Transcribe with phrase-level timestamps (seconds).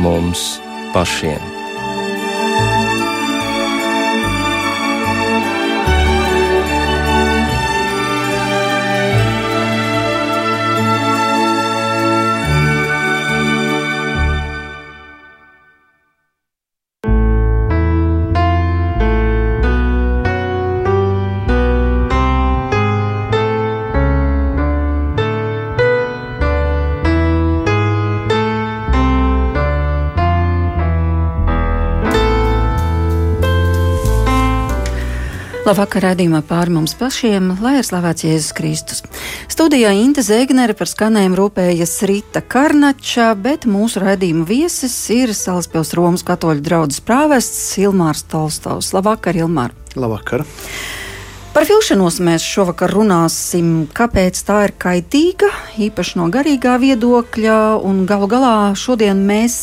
[0.00, 0.60] mums
[0.92, 1.59] pašiem.
[35.70, 39.04] Labvakar, redzījumā pāri mums pašiem, lai ir slavēts Jēzus Kristus.
[39.46, 46.26] Studijā Inte Zēgnere par skanējumu rūpējas Rita Karnača, bet mūsu redzījuma viesis ir Salaspils Romas
[46.26, 48.88] katoļu draudzes prāvests Ilmārs Tolstovs.
[48.96, 49.76] Labvakar, Ilmār!
[49.94, 50.42] Labvakar!
[51.54, 55.52] Par vilšanos mēs šovakar runāsim, kāpēc tā ir kaitīga,
[55.86, 59.54] īpaši no garīgā viedokļa, un galu galā šodien mēs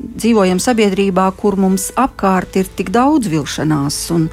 [0.00, 4.00] dzīvojam sabiedrībā, kur mums apkārt ir tik daudz vilšanās.
[4.16, 4.30] Un,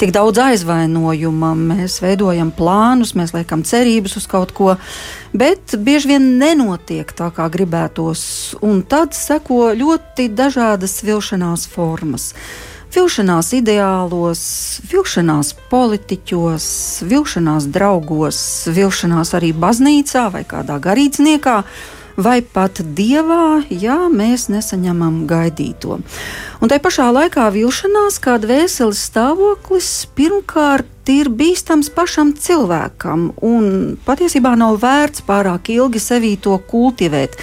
[0.00, 4.74] tik daudz aizvainojuma, mēs veidojam plānus, mēs liekam cerības uz kaut ko,
[5.36, 8.22] bet bieži vien nenotiek tā, kā gribētos,
[8.64, 12.32] un tad seko ļoti dažādas vilšanās formas.
[12.96, 14.40] Vilšanās ideālos,
[14.88, 16.68] vilšanās politiķos,
[17.04, 18.38] vilšanās draugos,
[18.72, 21.58] vilšanās arī baznīcā vai kādā garīdzniekā
[22.16, 26.00] vai pat dievā, ja mēs nesaņemam gaidīto.
[26.60, 34.56] Un tai pašā laikā vilšanās, kā dvēseles stāvoklis, pirmkārt ir bīstams pašam cilvēkam, un patiesībā
[34.58, 37.36] nav vērts pārāk ilgi sevī to kultivēt.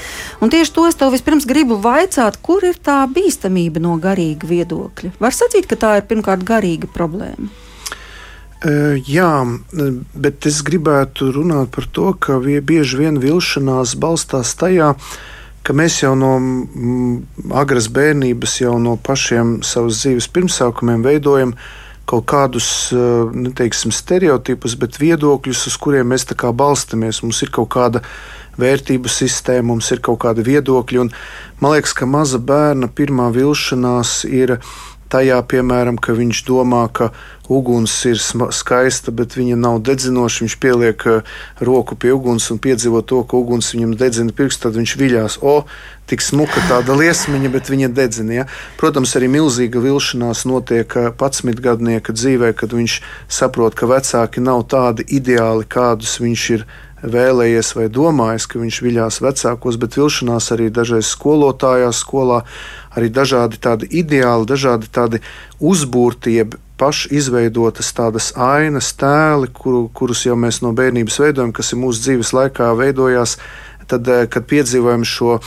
[0.44, 5.16] Un tieši to es tev vispirms gribu vaicāt, kur ir tā bīstamība no garīga viedokļa.
[5.22, 7.63] Var sacīt, ka tā ir pirmkārt garīga problēma.
[8.64, 9.32] Jā,
[10.16, 14.94] bet es gribētu runāt par to, ka bieži vien vilšanās balstās tajā,
[15.68, 16.38] ka mēs jau no
[17.60, 21.52] agras bērnības, jau no pašiem savas dzīves pirmsākumiem veidojam
[22.08, 27.22] kaut kādus neteiksim, stereotipus, bet viedokļus, uz kuriem mēs balstamies.
[27.24, 28.04] Mums ir kaut kāda
[28.60, 31.00] vērtību sistēma, mums ir kaut kādi viedokļi.
[31.04, 31.12] Un
[31.60, 34.60] man liekas, ka maza bērna pirmā vilšanās ir
[35.12, 37.12] tajā, piemēram, ka viņš domā, ka
[37.50, 38.20] uguns ir
[38.56, 40.44] skaista, bet viņa nav dedzinoša.
[40.46, 44.80] Viņš pieliek uh, roku pie uguns un piedzīvo to, ka uguns viņam dedzina pirkstu, tad
[44.80, 45.40] viņš viļās.
[45.44, 45.64] O,
[46.08, 48.38] tik smuka tāda liesmiņa, bet viņa dedzina.
[48.42, 48.48] Ja?
[48.80, 54.66] Protams, arī milzīga vilšanās notiek 11 uh, gadnieka dzīvē, kad viņš saprot, ka vecāki nav
[54.72, 56.68] tādi ideāli, kādus viņš ir
[57.04, 62.44] vēlējies vai domājis, ka viņš viļās vecākos, bet vilšanās arī dažreiz skolotājās, skolā,
[62.96, 65.20] arī dažādi tādi ideāli, dažādi tādi
[65.60, 71.80] uzbūrti, jeb pašizveidotas tādas ainas, tēli, kuru, kurus jau mēs no bērnības veidojam, kas ir
[71.84, 73.38] mūsu dzīves laikā veidojās.
[73.88, 75.40] Tad, eh, kad piedzīvojam šo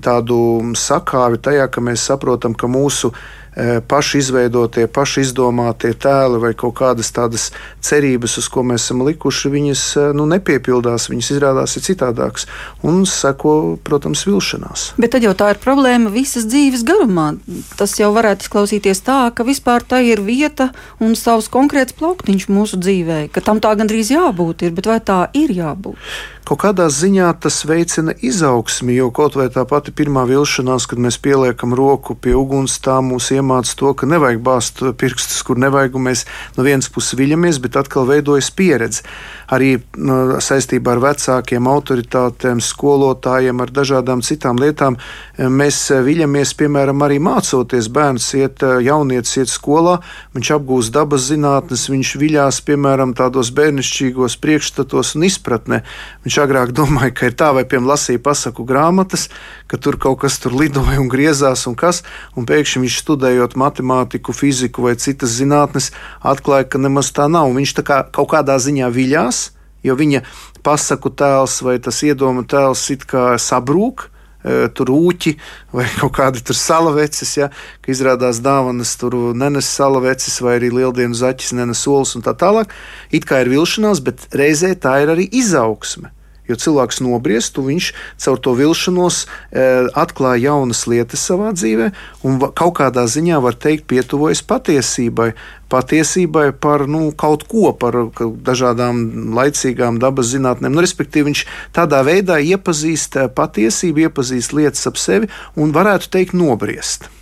[0.00, 0.36] tādu
[0.80, 3.41] sakāvi tajā, ka mēs saprotam, ka mūsu E,
[3.88, 7.50] paši izveidotie, paši izdomātie tēli vai kaut kādas tādas
[7.84, 12.48] cerības, uz ko mēs esam likuši, viņas e, nu, nepiepildās, viņas izrādās ir citādākas
[12.86, 14.86] un seko, protams, vilšanās.
[14.96, 17.32] Bet tad jau tā ir problēma visas dzīves garumā.
[17.76, 20.70] Tas jau varētu izklausīties tā, ka vispār tā ir vieta
[21.02, 25.26] un savs konkrēts plauktiņš mūsu dzīvē, ka tam tā gandrīz jābūt ir, bet vai tā
[25.36, 26.00] ir jābūt?
[26.42, 31.20] Kaut kādā ziņā tas veicina izaugsmi, jo kaut vai tā pati pirmā vilšanās, kad mēs
[31.22, 36.08] pieliekam roku pie uguns, tā mūs iemāca to, ka nevajag bāzt pirkstus, kur nevajag, un
[36.08, 36.24] mēs
[36.56, 39.04] no vienas puses viļamies, bet atkal veidojas pieredze.
[39.52, 44.96] Arī no, saistībā ar vecākiem, autoritātēm, skolotājiem, ar dažādām citām lietām
[45.36, 47.90] mēs viļamies, piemēram, arī mācoties.
[47.92, 49.98] Bērns iet, jaunietis iet skolā,
[50.32, 55.82] viņš apgūst dabas zinātnes, viņš viļās, piemēram, tādos bērnišķīgos priekšstatos un izpratnē.
[56.24, 59.28] Viņš agrāk domāja, ka ir tā, vai piemēram lasīja pasaku grāmatas,
[59.66, 62.02] ka tur kaut kas tur lidoja un griezās un kas,
[62.36, 62.98] un pēkšņi viņš
[63.32, 67.48] studējot matemātiku, fiziku vai citas zinātnes, atklāja, ka nemaz tā nav.
[67.56, 70.22] Viņš tā kā kaut kādā ziņā viļās, jo viņa
[70.62, 74.10] pasaku tēls vai tas iedomu tēls it kā sabrūk,
[74.44, 75.36] e, tur rūķi
[75.72, 77.48] vai kaut kādi tur salaveces, ja,
[77.80, 82.68] ka izrādās dāvanas tur nenes salaveces vai arī lieldienu zaķis nenes solis un tā tālāk.
[83.10, 86.12] It kā ir vilšanās, bet reizē tā ir arī izaugsme.
[86.50, 87.92] Jo cilvēks nobriest, viņš
[88.24, 91.92] caur to vilšanos e, atklāja jaunas lietas savā dzīvē,
[92.26, 95.30] un kaut kādā ziņā var teikt, pietuvojas patiesībai.
[95.72, 100.74] Patiesībai par nu, kaut ko, par dažādām laicīgām dabas zinātnēm.
[100.74, 101.46] Nu, respektīvi, viņš
[101.78, 107.12] tādā veidā iepazīst e, patiesību, iepazīst lietas ap sevi un varētu teikt, nobriest.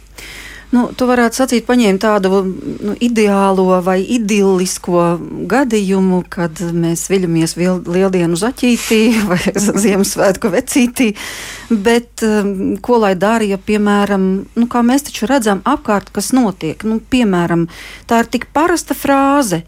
[0.71, 5.17] Nu, tu varētu sacīt, paņēma tādu nu, ideālo vai idillisko
[5.51, 9.01] gadījumu, kad mēs viļamies lieldienu zaķītī
[9.31, 11.09] vai Ziemassvētku vecītī.
[11.71, 16.87] Bet um, ko lai dara, ja, piemēram, nu, kā mēs taču redzam apkārt, kas notiek?
[16.87, 17.67] Nu, piemēram,
[18.07, 19.65] tā ir tik parasta frāze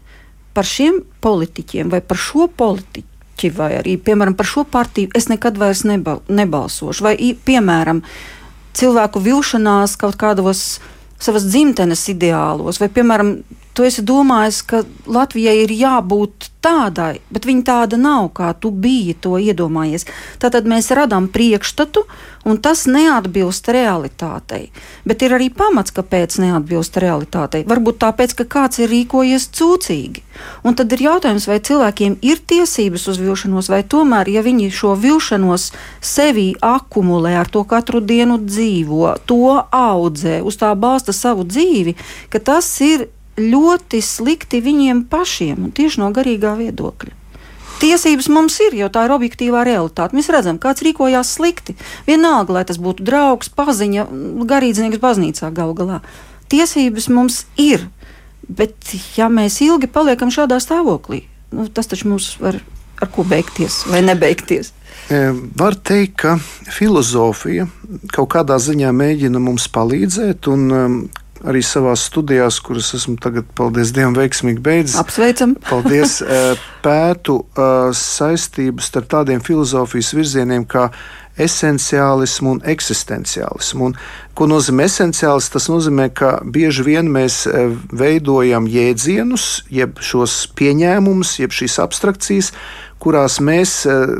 [0.55, 5.59] par šiem politiķiem vai par šo politiķi vai arī, piemēram, par šo partiju es nekad
[5.59, 7.03] vairs nebal, nebalsošu.
[7.03, 7.99] Vai, piemēram,
[8.77, 10.79] cilvēku vilšanās kaut kādos
[11.23, 13.37] savas dzimtenes ideālos, vai, piemēram,
[13.73, 19.15] tu esi domājis, ka Latvijai ir jābūt tādai, bet viņa tāda nav, kā tu biji
[19.25, 20.05] to iedomājies.
[20.39, 22.05] Tātad mēs radām priekšstatu,
[22.47, 24.69] un tas neatbilst realitātei.
[25.07, 27.63] Bet ir arī pamats, kāpēc neatbilst realitātei.
[27.67, 30.23] Varbūt tāpēc, ka kāds ir rīkojies cūcīgi.
[30.63, 34.93] Un tad ir jautājums, vai cilvēkiem ir tiesības uz vilšanos, vai tomēr, ja viņi šo
[34.99, 35.71] vilšanos
[36.03, 41.97] sevī akumulē, ar to katru dienu dzīvo, to audzē, uz tā balsta savu dzīvi,
[42.33, 47.19] ka tas ir ļoti slikti viņiem pašiem, tieši no garīgā viedokļa.
[47.83, 50.15] Tiesības mums ir, jo tā ir objektīvā realitāte.
[50.15, 51.75] Mēs redzam, kāds rīkojās slikti.
[52.07, 54.05] Vienalga, lai tas būtu draugs, paziņa,
[54.47, 55.99] garīdznieks baznīcā galu galā.
[56.53, 57.89] Tiesības mums ir,
[58.47, 62.61] bet ja mēs ilgi paliekam šādā stāvoklī, nu, tas taču mums var
[63.03, 64.71] ar ko beigties vai nebeigties.
[65.11, 65.19] E,
[65.59, 66.37] var teikt, ka
[66.71, 67.67] filozofija
[68.13, 70.97] kaut kādā ziņā mēģina mums palīdzēt, un um,
[71.47, 74.99] arī savā studijās, kuras esmu tagad, paldies Dievam, veiksmīgi beidzis.
[75.01, 75.57] Apsveicam!
[75.71, 76.19] paldies!
[76.83, 77.39] Pētu
[77.97, 80.89] saistības starp tādiem filozofijas virzieniem kā
[81.39, 83.87] esenciālismu un eksistenciālismu.
[83.89, 83.95] Un,
[84.37, 85.49] ko nozīmē esenciālis?
[85.53, 87.43] Tas nozīmē, ka bieži vien mēs
[87.89, 92.51] veidojam jēdzienus, jeb šos pieņēmumus, jeb šīs abstrakcijas,
[93.03, 94.13] kurās mēs eh,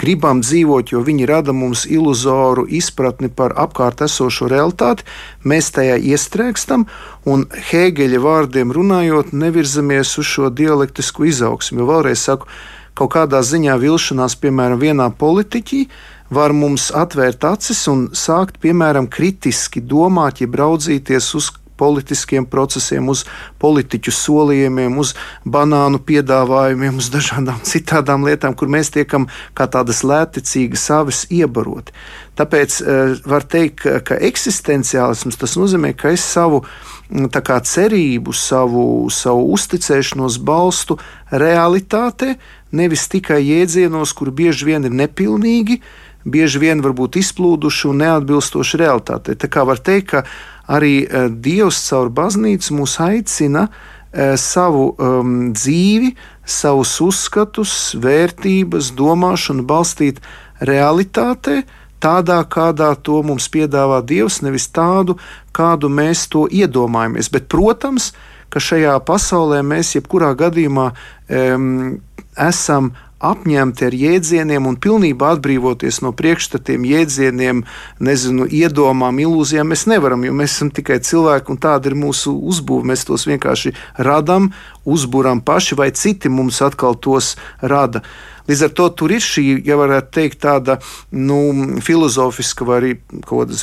[0.00, 5.04] gribam dzīvot, jo viņi rada mums iluzoru izpratni par apkārt esošo realitāti,
[5.44, 6.86] mēs tajā iestrēgstam
[7.28, 11.82] un Hēgeļa vārdiem runājot, nevirzamies uz šo dialektisku izaugsmu.
[11.82, 12.48] Jo vēlreiz saku,
[12.96, 15.84] kaut kādā ziņā vilšanās, piemēram, vienā politiķī,
[16.32, 23.24] var mums atvērt acis un sākt, piemēram, kritiski domāt, ja raudzīties uz politiskiem procesiem, uz
[23.62, 25.14] politiķu solījumiem, uz
[25.44, 31.94] banānu piedāvājumiem, uz dažādām citām lietām, kur mēs tiekam kā tādas lētecīgas avis iebaroti.
[32.36, 36.64] Tāpēc uh, var teikt, ka, eksistenciālisms tas nozīmē, ka es savu
[37.08, 40.98] kā, cerību, savu, savu uzticēšanos balstu
[41.30, 42.34] realitātē,
[42.76, 45.80] nevis tikai jēdzienos, kur bieži vien ir nepilnīgi,
[46.26, 49.38] bieži vien varbūt izplūduši un neatbilstoši realitātei.
[49.38, 50.24] Tā kā var teikt, ka
[50.66, 56.12] arī eh, Dievs caur baznīcu mūs aicina eh, savu um, dzīvi,
[56.46, 60.22] savus uzskatus, vērtības, domāšanu balstīt
[60.60, 61.62] realitātē,
[62.02, 65.18] tādā, kādā to mums piedāvā Dievs, nevis tādu,
[65.56, 67.30] kādu mēs to iedomājamies.
[67.32, 68.12] Bet, protams,
[68.52, 71.98] ka šajā pasaulē mēs jebkurā gadījumā um,
[72.36, 72.92] esam
[73.32, 77.64] apņemti ar jēdzieniem un pilnībā atbrīvoties no priekšstatiem, jēdzieniem,
[78.02, 79.72] nezinu, iedomām, ilūzijām.
[79.72, 82.86] Mēs nevaram, jo mēs esam tikai cilvēki un tāda ir mūsu uzbūve.
[82.92, 84.52] Mēs tos vienkārši radām,
[84.86, 88.04] uzbūrām paši, vai citi mums atkal tos rada.
[88.46, 90.78] Līdz ar to tur ir šī, ja varētu teikt, tāda
[91.10, 91.40] nu,
[91.82, 92.92] filozofiska vai arī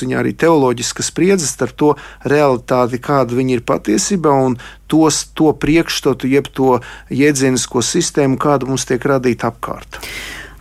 [0.00, 1.90] ziņā arī teoloģiska spriedze starp to
[2.28, 4.58] realitāti, kāda viņa ir patiesībā, un
[4.90, 6.78] tos, to priekšstatu, jeb to
[7.10, 10.00] jēdzienisko sistēmu, kāda mums tiek radīta apkārt.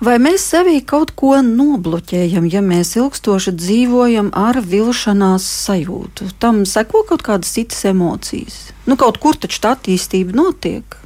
[0.03, 6.27] Vai mēs sevī kaut ko nobloķējam, ja mēs ilgstoši dzīvojam ar vilšanās sajūtu?
[6.43, 8.57] Tam seko kaut kādas citas emocijas.
[8.83, 10.97] Nu, kaut kur taču tā attīstība notiek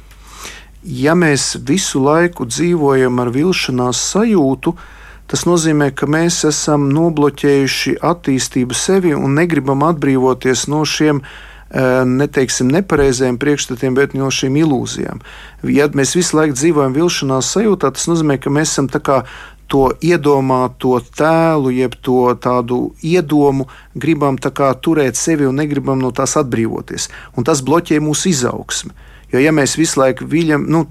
[0.82, 4.74] ja mēs visu laiku dzīvojam ar vilšanās sajūtu,
[5.28, 12.70] tas nozīmē, ka mēs esam nobloķējuši attīstību sevi un negribam atbrīvoties no šiem eh, neteiksim,
[12.72, 15.20] nepareiziem priekšstatiem, bet no šīm ilūzijām.
[15.68, 18.88] Ja mēs visu laiku dzīvojam vilšanās sajūtā, tas nozīmē, ka mēs esam
[19.68, 27.10] to iedomāto tēlu, jeb to tādu iedomu, gribam turēt sevi un negribam no tās atbrīvoties.
[27.36, 28.96] Un tas bloķē mūsu izaugsmi.
[29.28, 30.86] Jo, ja mēs visu laiku, viļam, nu,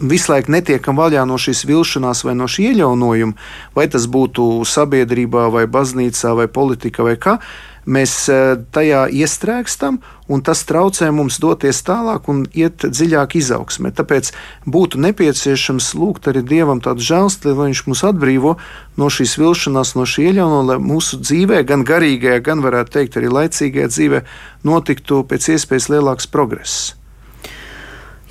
[0.00, 3.36] visu laiku netiekam vaļā no šīs vilšanās vai no šī iejaunojuma,
[3.76, 7.36] vai tas būtu sabiedrībā, vai baznīcā, vai politikā, vai kā,
[7.84, 8.38] mēs e,
[8.72, 10.00] tajā iestrēgstam,
[10.32, 13.92] un tas traucē mums doties tālāk un iet dziļāk izaugsmē.
[13.92, 14.32] Tāpēc
[14.64, 18.56] būtu nepieciešams lūgt arī Dievam tādu žēlstību, lai Viņš mūs atbrīvo
[18.96, 23.36] no šīs vilšanās, no šī iejaunojuma, lai mūsu dzīvē, gan garīgajā, gan varētu teikt arī
[23.42, 24.26] laicīgajā dzīvē,
[24.64, 26.94] notiktu pēc iespējas lielāks progress.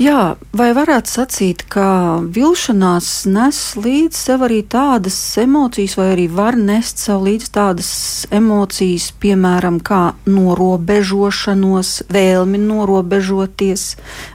[0.01, 6.57] Jā, vai varētu sacīt, ka vilšanās nes līdzi sev arī tādas emocijas, vai arī var
[6.57, 7.91] nest sev līdzi tādas
[8.33, 13.85] emocijas, piemēram, kā norobežošanos, vēlmi norobežoties,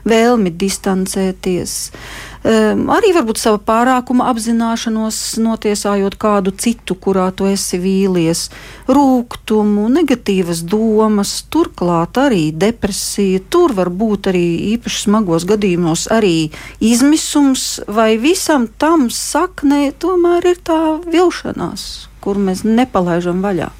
[0.07, 8.49] vēlmi distancēties, um, arī varbūt sava pārākuma apzināšanos, notiesājot kādu citu, kurā tu esi vīlies,
[8.87, 13.41] rūkumu, negatīvas domas, turklāt arī depresija.
[13.49, 20.63] Tur var būt arī īpaši smagos gadījumos arī izmisums, vai visam tam saknē tomēr ir
[20.63, 23.78] tā vilšanās, kur mēs nepalaižam vaļā.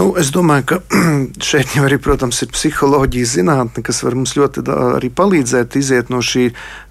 [0.00, 0.76] Nu, es domāju, ka
[1.50, 6.22] šeit jau arī, protams, ir psiholoģija zinātne, kas var mums ļoti arī palīdzēt iziet no
[6.24, 6.46] šī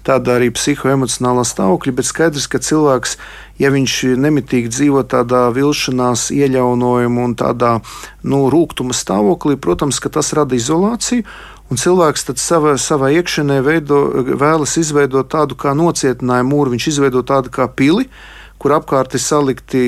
[0.06, 3.16] tāda arī psihoemocionālā stāvokļa, bet skaidrs, ka cilvēks,
[3.58, 7.74] ja viņš nemitīgi dzīvo tādā vilšanās, iejaunojuma un tādā
[8.22, 11.26] nu, rūkuma stāvoklī, protams, ka tas rada izolāciju.
[11.70, 14.04] Un cilvēks savā, savā iekšienē veido,
[14.38, 19.24] vēlas izveidot tādu kā nocietinājumu mūru, viņš izveido tādu kā pili, uh, kur apkārt ir
[19.24, 19.84] salikti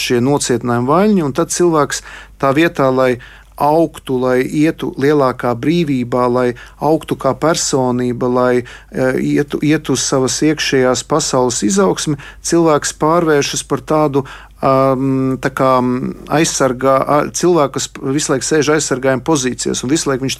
[0.00, 2.02] šie nocietinājumi vaļņi, un tad cilvēks
[2.40, 3.16] tā vietā, lai
[3.56, 6.46] augtu, lai ietu lielākā brīvībā, lai
[6.76, 8.64] augtu kā personība, lai e,
[9.20, 14.26] ietu, ietu uz savas iekšējās pasaules izaugsmi, cilvēks pārvēršas par tādu
[14.60, 15.70] um, tā kā
[16.36, 16.98] aizsargā
[17.36, 20.38] cilvēku, kas visu laiku sēž aizsargājuma pozīcijās, un visu laiku viņš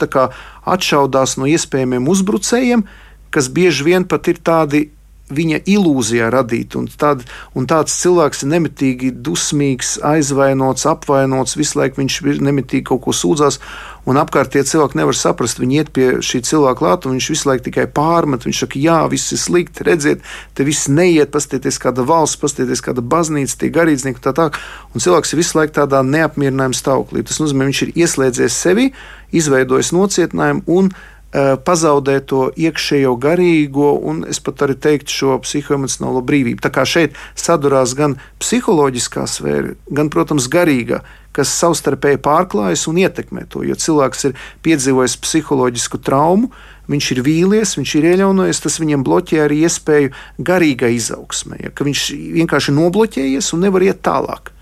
[0.76, 2.84] atšaudās no iespējamiem uzbrucējiem,
[3.32, 4.86] kas bieži vien pat ir tādi
[5.32, 6.78] viņa ilūzijā radīta.
[6.78, 7.24] Un, tād,
[7.58, 13.58] un tāds cilvēks ir nemitīgi dusmīgs, aizvainots, apvainots, visu laiku viņš nemitīgi kaut ko sūdzās.
[14.06, 17.66] Un apkārtējie cilvēki nevar saprast, viņi iet pie šī cilvēka klāt, un viņš visu laiku
[17.66, 18.46] tikai pārmet.
[18.46, 20.22] Viņš saka, jā, viss ir slikti, redziet,
[20.54, 24.60] te viss neiet, pastieties kāda valsts, pastieties kāda baznīca, tie garīdznieki un tā tālāk.
[24.94, 27.26] Un cilvēks ir visu laiku tādā neapmierinājuma stāvoklī.
[27.26, 28.92] Tas nozīmē, viņš ir ieslēdzies sevi,
[29.34, 36.22] izveidojis nocietinājumu un Eh, pazaudē to iekšējo garīgo un es pat arī teiktu šo psihoemocionālo
[36.24, 36.62] brīvību.
[36.64, 41.02] Tā kā šeit sadurās gan psiholoģiskā sfēra, gan, protams, garīgā,
[41.36, 43.64] kas savstarpēji pārklājas un ietekmē to.
[43.66, 46.48] Jo cilvēks ir piedzīvojis psiholoģisku traumu,
[46.88, 51.60] viņš ir vīlies, viņš ir ieļaunojies, tas viņam bloķē arī iespēju garīgai izaugsmai.
[51.66, 52.06] Ja, viņš
[52.38, 54.54] vienkārši nobloķējies un nevar iet tālāk.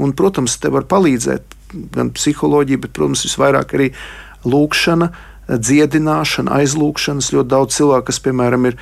[0.00, 1.56] Un, protams, te var palīdzēt
[1.94, 3.90] gan psiholoģija, bet, protams, visvairāk arī
[4.44, 5.26] lūkšana, uh,
[5.58, 7.32] dziedināšana, aizlūgšanas.
[7.34, 8.76] Ļoti daudz cilvēku, kas, piemēram, ir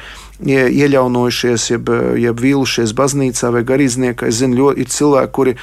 [0.47, 4.29] ieļaunojušies, jeb, jeb vīlušies baznīcā vai garīdzniekā.
[4.31, 5.55] Es zinu, ļoti ir cilvēki, kuri,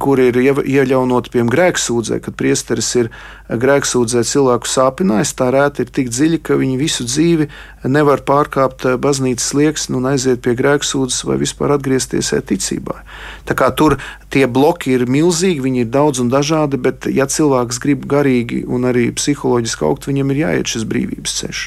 [0.00, 3.08] kuri ir ieļaunoti, piemēram, grēksūdzē, kad priesteris ir
[3.48, 7.48] grēksūdzē cilvēku sāpinājis, tā rēta ir tik dziļa, ka viņi visu dzīvi
[7.88, 13.00] nevar pārkāpt baznīcas slieksni un aiziet pie grēksūdzes vai vispār atgriezties ticībā.
[13.48, 13.96] Tā kā tur
[14.28, 18.84] tie bloki ir milzīgi, viņi ir daudz un dažādi, bet ja cilvēks grib garīgi un
[18.90, 21.64] arī psiholoģiski augt, viņam ir jāiet šis brīvības ceļš.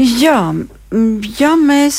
[0.00, 0.36] Jā,
[0.90, 1.98] ja mēs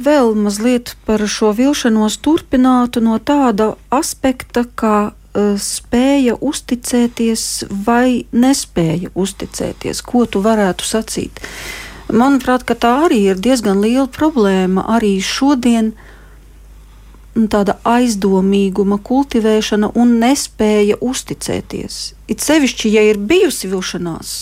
[0.00, 7.44] vēl mazliet par šo vilšanos turpinātu no tāda aspekta, kā uh, spēja uzticēties
[7.84, 11.42] vai nespēja uzticēties, ko tu varētu sacīt?
[12.10, 15.92] Manuprāt, tā arī ir diezgan liela problēma arī šodien.
[17.30, 22.00] Tāda aizdomīguma kultivēšana un nespēja uzticēties.
[22.26, 24.32] It sevišķi, ja ir bijusi vilšanās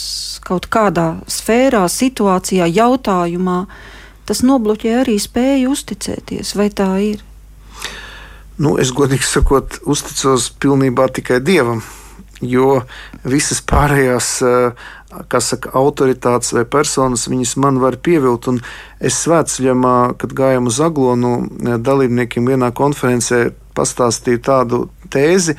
[0.48, 3.60] kaut kādā sfērā, situācijā, jautājumā,
[4.28, 6.54] tas nobloķē arī spēju uzticēties.
[6.58, 7.24] Vai tā ir?
[8.58, 11.84] Nu, es godīgi sakot, uzticos pilnībā tikai dievam.
[12.38, 12.84] Jo
[13.26, 14.88] visas pārējās uh,
[15.28, 18.48] kas saka, autoritātes vai personas, viņas man var pievilkt.
[18.52, 18.60] Un
[19.00, 21.34] es svētceļamā, kad gājām uz Aglonu,
[21.80, 25.56] dalībniekiem vienā konferencē pastāstīju tādu tēzi,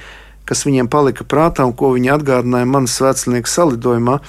[0.50, 4.20] kas viņiem palika prātā un ko viņi atgādināja manas svētceļnieku salidojumā,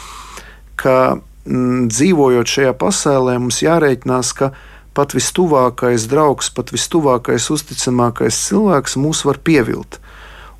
[0.80, 1.22] ka m,
[1.52, 4.52] mm, dzīvojot šajā pasaulē, mums jārēķinās, ka
[4.96, 10.00] pat vistuvākais draugs, pat vistuvākais uzticamākais cilvēks mūs var pievilt.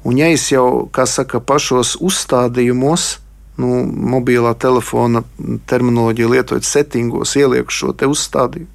[0.06, 3.18] Un ja es jau, kā saka, pašos uzstādījumos,
[3.60, 3.82] nu,
[4.14, 5.22] mobilā telefona
[5.68, 8.70] terminoloģiju lietojot settingos, ielieku šo uzstādījumu.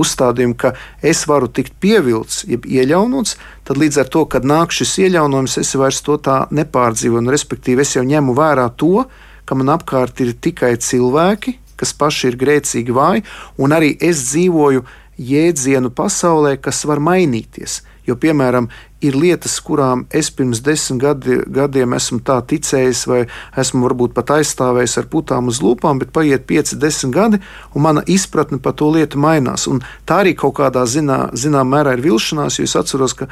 [0.00, 4.94] Uzstādījumu, ka es varu tikt pievilcis, jeb ieļaunots, tad līdz ar to, kad nāk šis
[5.04, 7.26] ieļaunojums, es vairs to tā nepārdzīvoju.
[7.26, 9.04] Nu, respektīvi, es jau ņemu vērā to,
[9.50, 13.24] ka man apkārt ir tikai cilvēki, kas paši ir grēcīgi vāji,
[13.58, 14.84] un arī es dzīvoju
[15.18, 17.80] jēdzienu pasaulē, kas var mainīties.
[18.06, 18.68] Jo, piemēram,
[19.04, 23.20] ir lietas, kurām es pirms desmit gadi, gadiem esmu tā ticējis, vai
[23.60, 27.40] esmu varbūt pat aizstāvējis ar putām uz lūpām, bet paiet pieci, desmit gadi,
[27.74, 29.66] un mana izpratne par to lietu mainās.
[29.70, 33.28] Un tā arī kaut kādā zinā, zinā mērā ir vilšanās, jo es atceros, ka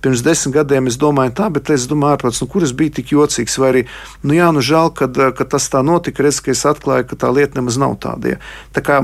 [0.00, 3.12] pirms desmit gadiem es domāju tā, bet es domāju, ārprāts, nu, kur es biju tik
[3.14, 3.84] jocīgs, vai arī,
[4.22, 7.32] nu jā, nu žēl, kad, kad tas tā notika, redz, ka es atklāju, ka tā
[7.34, 8.38] lieta nemaz nav tāda.
[8.76, 9.00] Tā kā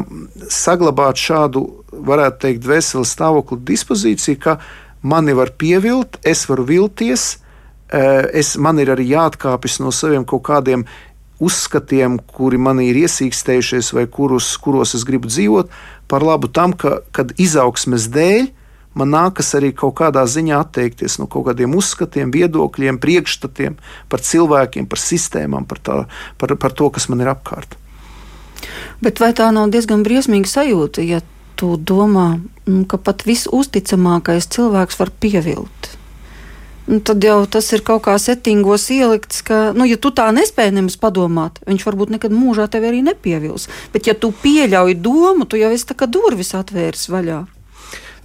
[0.53, 4.59] saglabāt šādu, varētu teikt, veselīgu stāvokli dispozīciju, ka
[5.03, 7.27] mani var pievilt, es varu vilties,
[7.91, 10.87] eh, es, man ir arī jāatkāpjas no saviem kaut kādiem
[11.43, 15.73] uzskatiem, kuri man ir iesīkstējušies, vai kurus, kuros es gribu dzīvot,
[16.09, 18.53] par labu tam, ka, kad izaugsmes dēļ
[18.95, 24.89] man nākas arī kaut kādā ziņā atteikties no kaut kādiem uzskatiem, viedokļiem, priekšstatiem par cilvēkiem,
[24.91, 25.99] par sistēmām, par, tā,
[26.41, 27.77] par, par to, kas man ir apkārt.
[29.05, 31.21] Bet vai tā nav diezgan briesmīga sajūta, ja
[31.59, 35.93] tu domā, nu, ka pat visusticamākais cilvēks var pievilt?
[36.85, 40.75] Nu, tad jau tas ir kaut kā settingos ielikts, ka, nu, ja tu tā nespēji
[40.77, 43.71] nemaz padomāt, viņš varbūt nekad mūžā tevi arī nepievils.
[43.95, 47.41] Bet, ja tu pieļauj domu, tu jau esi tā kā durvis atvēris vaļā.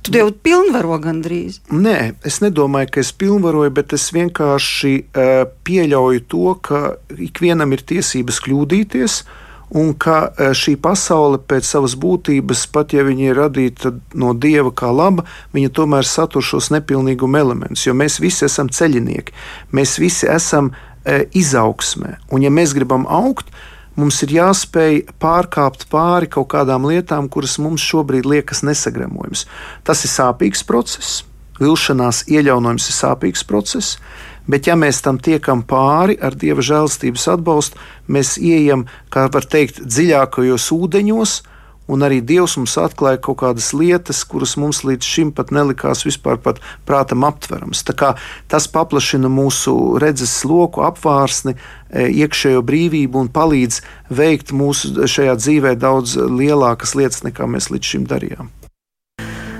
[0.04, 1.60] Tu jau pilnvaro gandrīz.
[1.74, 6.82] Nē, es nedomāju, ka es pilnvaroju, bet es vienkārši uh, pieļauju to, ka
[7.30, 9.22] ikvienam ir tiesības kļūdīties.
[9.70, 14.90] Un ka šī pasaule pēc savas būtības, pat ja viņa ir radīta no dieva kā
[14.90, 17.86] laba, viņa tomēr satur šos nepilnīguma elementus.
[17.86, 19.36] Jo mēs visi esam ceļinieki,
[19.78, 22.16] mēs visi esam e, izaugsmē.
[22.34, 23.54] Un, ja mēs gribam augt,
[24.00, 29.46] mums ir jāspēj pārkāpt pāri kaut kādām lietām, kuras mums šobrīd liekas nesagremojams.
[29.88, 31.22] Tas ir sāpīgs process,
[31.60, 33.98] vilšanās iejaunojums ir sāpīgs process,
[34.50, 39.84] bet ja mēs tam tiekam pāri ar dieva žēlstības atbalstu, mēs ieejam, kā var teikt,
[39.86, 41.36] dziļākajos ūdeņos,
[41.90, 46.40] un arī Dievs mums atklāja kaut kādas lietas, kuras mums līdz šim pat nelikās vispār
[46.42, 47.84] pat prātam aptveramas.
[48.50, 51.56] Tas paplašina mūsu redzes loku, apvārsni,
[51.90, 53.82] e, iekšējo brīvību un palīdz
[54.14, 58.54] veikt mūsu šajā dzīvē daudz lielākas lietas, nekā mēs līdz šim darījām.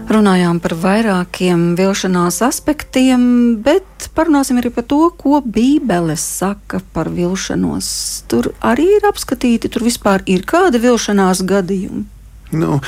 [0.10, 3.22] Runājām par vairākiem vilšanās aspektiem,
[3.62, 7.90] bet parunāsim arī par to, ko Bībele saka par vilšanos.
[8.32, 12.08] Tur arī ir apskatīti, tur vispār ir kādi vilšanās gadījumi.
[12.52, 12.80] Nu,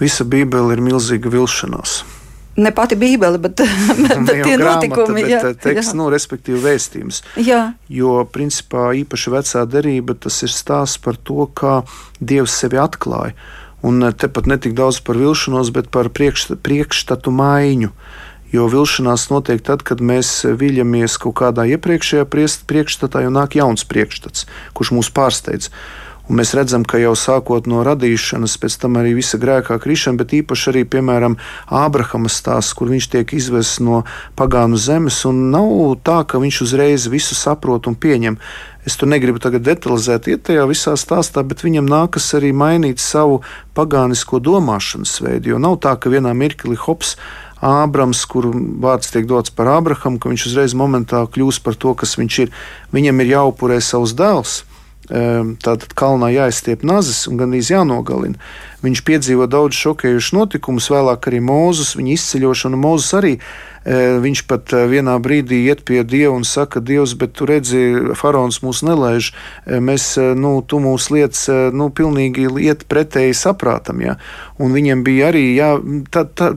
[0.00, 2.02] visa Bībele ir milzīga vilšanās.
[2.56, 3.60] Ne pati Bībele, bet,
[4.02, 5.98] bet, bet tie grāmata, notikumi, bet, jā, teksts, jā.
[5.98, 7.20] Nu, respektīvi vēstījums.
[7.44, 7.60] Jā.
[7.92, 11.82] Jo, principā, īpaši vecā derība, tas ir stāsts par to, kā
[12.20, 13.36] Dievs sevi atklāja.
[13.84, 17.92] Un eh, te pat ne tik daudz par vilšanos, bet par priekšstatu, priekšstatu maiņu.
[18.54, 24.46] Jo vilšanās notiek tad, kad mēs viļamies kaut kādā iepriekšējā priekšstatā, un nāk jauns priekšstats,
[24.72, 25.68] kurš mūs pārsteidz.
[26.26, 30.34] Un mēs redzam, ka jau sākot no radīšanas, pēc tam arī visa grēkā krišana, bet
[30.34, 31.36] īpaši arī, piemēram,
[31.70, 34.02] Ābrahama stāsts, kur viņš tiek izvests no
[34.38, 35.70] pagānu zemes, un nav
[36.02, 38.40] tā, ka viņš uzreiz visu saprot un pieņem.
[38.86, 43.40] Es tur negribu tagad detalizēt, iet tajā visā stāstā, bet viņam nākas arī mainīt savu
[43.78, 45.54] pagānisko domāšanas veidu.
[45.54, 47.16] Jo nav tā, ka vienā mirklī hops.
[47.66, 48.50] Ābrams, kuru
[48.82, 52.52] vārds tiek dots par Ābraham, ka viņš uzreiz momentā kļūst par to, kas viņš ir.
[52.92, 54.60] Viņam ir jāupurē savs dēls,
[55.06, 58.38] Tātad kalnā jāizstiep nazis un gandrīz jānogalina.
[58.82, 62.80] Viņš piedzīvo daudz šokējušus notikumus, vēlāk arī Mūzus, viņa izceļošanu.
[62.80, 63.36] Mūzus arī
[63.86, 67.82] viņš pat vienā brīdī iet pie Dieva un saka, Dievs, bet tu redzi,
[68.18, 69.30] faraons mūs nelaiž,
[69.66, 74.16] mēs, nu, tu mūs lietas, nu, pilnīgi iet pretēji saprātam, jā.
[74.58, 75.70] Un viņiem bija arī, jā,
[76.10, 76.50] tā, tā,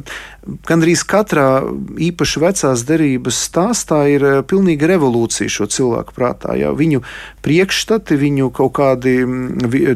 [0.69, 1.61] gandrīz katrā
[2.09, 6.73] īpaši vecās derības stāstā ir pilnīga revolūcija šo cilvēku prātā, jā.
[6.73, 7.03] Viņu
[7.45, 9.19] priekšstati, viņu kaut kādi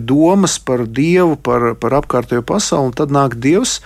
[0.04, 3.80] domas par Dievu, par, par apkārtējo pasauli, un tad nāk Dievs,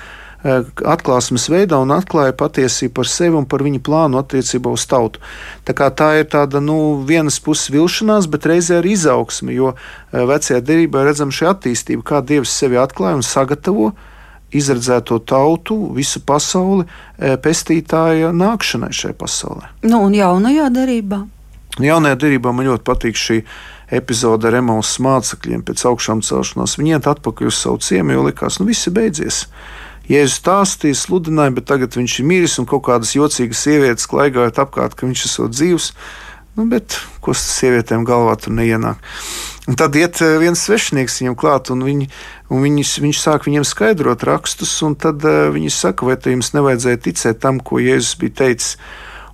[0.43, 5.21] atklāsmes veidā un atklāja patiesību par sevi un par viņa plānu attiecībā uz tautu.
[5.65, 10.62] Tā, tā ir tāda nu, vienas puses vilšanās, bet reizē arī izaugsme, jo eh, vecajā
[10.62, 13.93] derībā redzam šī attīstība, kā Dievs sevi atklāja un sagatavo
[14.54, 19.73] izredzēto tautu, visu pasauli eh, pestītāja nākšanai šajā pasaulē.
[19.89, 21.23] Nu, un jaunajā derībā?
[21.84, 23.41] Jaunajā derībā man ļoti patīk šī
[23.93, 26.78] epizode ar Emausas mācekļiem pēc augšām celšanās.
[26.80, 29.45] Viņi iet atpakaļ uz savu ciemu, jo likās, nu viss ir beidzies.
[30.07, 34.95] Jēzus stāstīja, sludināja, bet tagad viņš ir miris un kaut kādas jocīgas sievietes klaigājot apkārt,
[34.95, 35.91] ka viņš ir dzīvs.
[36.57, 39.03] Nu, bet ko tas sievietēm galvā tur neienāk?
[39.67, 42.07] Un tad iet eh, viens svešinieks viņam klāt, un, viņi,
[42.49, 46.53] un viņus, viņš sāk viņiem skaidrot rakstus, un tad uh, viņi saka, vai te jums
[46.55, 48.77] nevajadzēja ticēt tam, ko Jēzus bija teicis.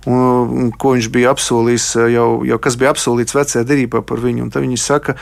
[0.04, 4.20] Un, un ko viņš bija apsolījis, eh, jau, jau kas bija apsolīts vecajā derībā par
[4.20, 4.44] viņu.
[4.44, 5.14] Un tad viņi saka,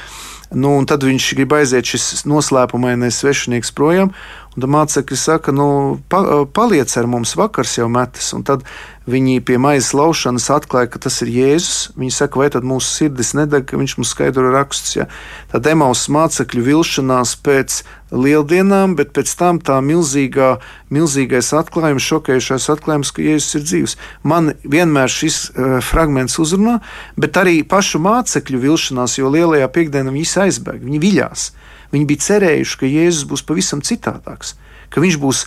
[0.53, 4.13] Nu, tad viņš grib aiziet šis noslēpumainais svešinieks projām,
[4.53, 5.67] Un tad mācekļi saka, nu,
[6.13, 8.27] pa, paliec ar mums, vakars jau metas.
[8.37, 8.67] Un tad
[9.09, 11.95] viņi pie maizes laušanas atklāja, ka tas ir Jēzus.
[11.97, 14.99] Viņi saka, vai tad mūsu sirdis nedeg, ka viņš mums skaidro rakstus.
[14.99, 15.07] Ja?
[15.55, 17.79] Tad emaus mācekļu vilšanās pēc
[18.13, 20.59] lieldienām, bet pēc tam tā milzīgā,
[20.93, 23.99] milzīgais atklājums, šokējušais atklājums, ka Jēzus ir dzīvs.
[24.29, 26.83] Man vienmēr šis uh, fragments uzrunā,
[27.17, 31.51] bet arī pašu mācekļu vilšanās, jo lielajā piekdienā viņi aizbēga, viņi viļās.
[31.93, 34.57] Viņi bija cerējuši, ka Jēzus būs pavisam citādāks
[34.93, 35.43] ka viņš būs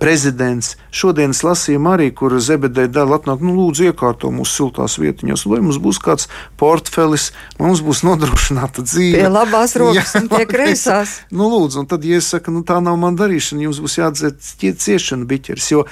[0.00, 0.74] prezidents.
[0.94, 5.62] Šodien es lasīju arī, kur Zebedē dēļ atnāk, nu, lūdzu, iekārto mūsu siltās vietiņās, lai
[5.64, 6.28] mums būs kāds
[6.60, 7.30] portfelis,
[7.62, 9.22] mums būs nodrošināta dzīve.
[9.22, 11.20] Pie labās rokas Jā, un pie kreisās.
[11.36, 15.70] Nu, lūdzu, un tad, saku, nu, tā nav man darīšana, jums būs jāatdzēt ciešana biķers,
[15.72, 15.84] jo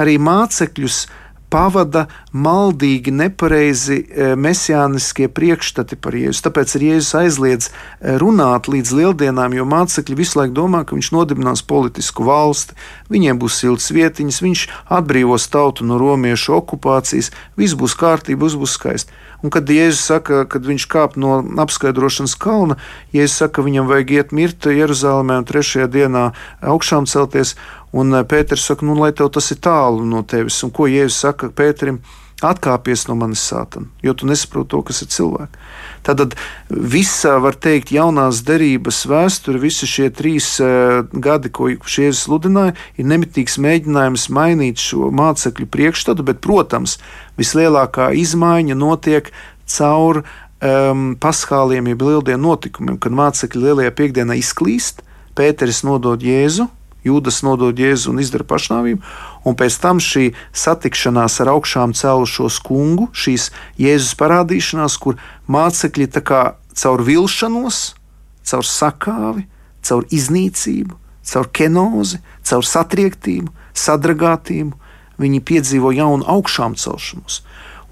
[0.00, 1.04] arī mācekļus
[1.54, 6.42] pavada maldīgi, nepareizi e, mesijāniskie priekšstati par Jēzu.
[6.48, 11.12] Tāpēc ir Jēzus aizliedz e, runāt līdz lieldienām, jo mācekļi visu laiku domā, ka viņš
[11.14, 12.74] nodibinās politisku valsti,
[13.14, 14.64] viņiem būs silts vietiņas, viņš
[14.98, 19.23] atbrīvos tautu no romiešu okupācijas, viss būs kārtība, viss būs skaisti.
[19.42, 22.76] Un kad Jēzus saka, kad viņš kāp no apskaidrošanas kalna,
[23.16, 26.28] Jēzus saka, ka viņam vajag iet mirt Jeruzalemē un trešajā dienā
[26.62, 27.56] augšām celties,
[27.94, 30.58] Un eh, Pēters saka, nu, lai tev tas ir tālu no tevis.
[30.66, 32.02] Un ko Jēzus saka Pēterim?
[32.42, 35.68] Atkāpies no manis sātana, jo tu nesaproti to, kas ir cilvēks.
[36.04, 36.34] Tad
[36.68, 43.08] visa, var teikt, jaunās derības vēsture, visi šie trīs uh, gadi, ko šie sludināja, ir
[43.08, 46.98] nemitīgs mēģinājums mainīt šo mācekļu priekšstatu, bet, protams,
[47.40, 49.30] vislielākā izmaiņa notiek
[49.70, 56.68] caur um, paskāliem, jeb lieldienu notikumiem, kad mācekļi lielajā piekdienā izklīst, Pēteris nodod Jēzu,
[57.04, 59.02] Jūdas nodod Jēzu un izdara pašnāvību,
[59.44, 66.08] un pēc tam šī satikšanās ar augšām cēlušos kungu, šīs Jēzus parādīšanās, kur mācekļi
[66.74, 67.94] caur vilšanos,
[68.44, 69.46] caur sakāvi,
[69.84, 74.74] caur iznīcību, caur kenozi, caur satriektību, sadragātību,
[75.20, 77.42] viņi piedzīvo jaunu augšām celšanos.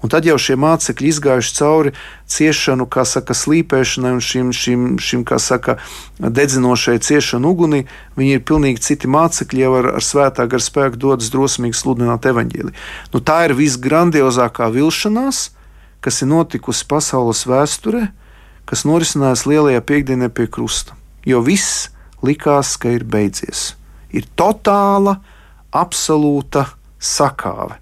[0.03, 1.93] Un tad jau šie mācekļi izgājuši cauri
[2.27, 5.77] ciešanu, kā saka, slīpēšanai un šim, šim, šim kā saka,
[6.19, 7.85] dedzinošai ciešanu ugunī.
[8.19, 12.73] Viņi ir pilnīgi citi mācekļi, jau ar, ar svētā gara spēku dodas drosmīgi sludināt evaņģēlī.
[13.15, 15.45] Nu, tā ir visgrandiozākā vilšanās,
[16.03, 18.09] kas ir notikusi pasaules vēsturē,
[18.67, 20.97] kas norisinājās lielajā piekdienā pie krusta.
[21.23, 21.87] Jo viss
[22.23, 23.77] likās, ka ir beidzies.
[24.11, 25.15] Ir totāla,
[25.71, 26.67] absolūta
[26.99, 27.79] sakāve.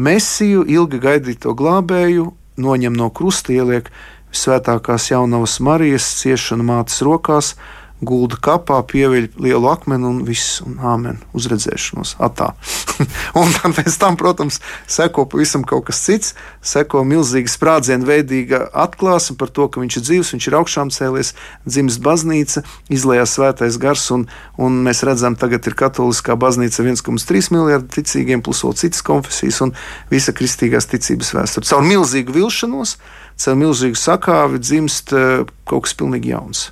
[0.00, 3.90] Mesiju, ilgi gaidīto glābēju, noņem no krusta, ieliek
[4.32, 7.52] svētākās jaunavas Marijas ciešanu mātes rokās,
[8.00, 12.14] gulda kapā, pieviļ lielu akmeni un viss, un āmen, uzredzēšanos.
[12.22, 12.52] Atā.
[13.40, 14.60] un tad pēc tam, protams,
[14.90, 16.34] seko pavisam kaut kas cits,
[16.64, 21.34] seko milzīga sprādzienu veidīga atklāsme par to, ka viņš ir dzīvs, viņš ir augšām cēlies,
[21.68, 24.26] dzimst baznīca, izlējās svētais gars, un,
[24.60, 29.76] un mēs redzam, tagad ir katoliskā baznīca 1,3 miljardi ticīgiem, plus vēl citas konfesijas un
[30.12, 31.68] visa kristīgās ticības vēsture.
[31.68, 32.96] Caur milzīgu vilšanos,
[33.40, 36.70] caur milzīgu sakāvi dzimst uh, kaut kas pilnīgi jauns.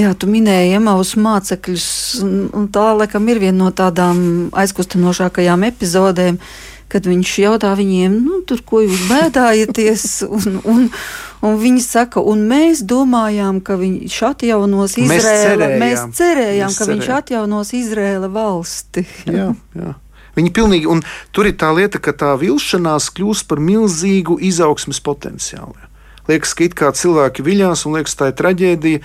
[0.00, 1.86] Jā, tu minēji Emaus mācekļus,
[2.24, 4.20] un tā laikam ir viena no tādām
[4.56, 6.38] aizkustinošākajām epizodēm,
[6.90, 10.04] kad viņš jautā viņiem, nu, tur, ko jūs bēdājaties,
[10.36, 10.86] un, un,
[11.46, 15.10] un viņi saka, un mēs domājām, ka viņš atjaunos Izrēlu.
[15.10, 17.02] Mēs cerējām, mēs cerējām mēs ka cerējām.
[17.02, 19.06] viņš atjaunos Izrēla valsti.
[19.38, 19.94] jā, jā.
[20.38, 21.02] Viņi pilnīgi, un
[21.34, 25.74] tur ir tā lieta, ka tā vilšanās kļūst par milzīgu izaugsmes potenciālu.
[26.30, 29.00] Liekas, ka it kā cilvēki viļās, un liekas, tā ir traģēdija,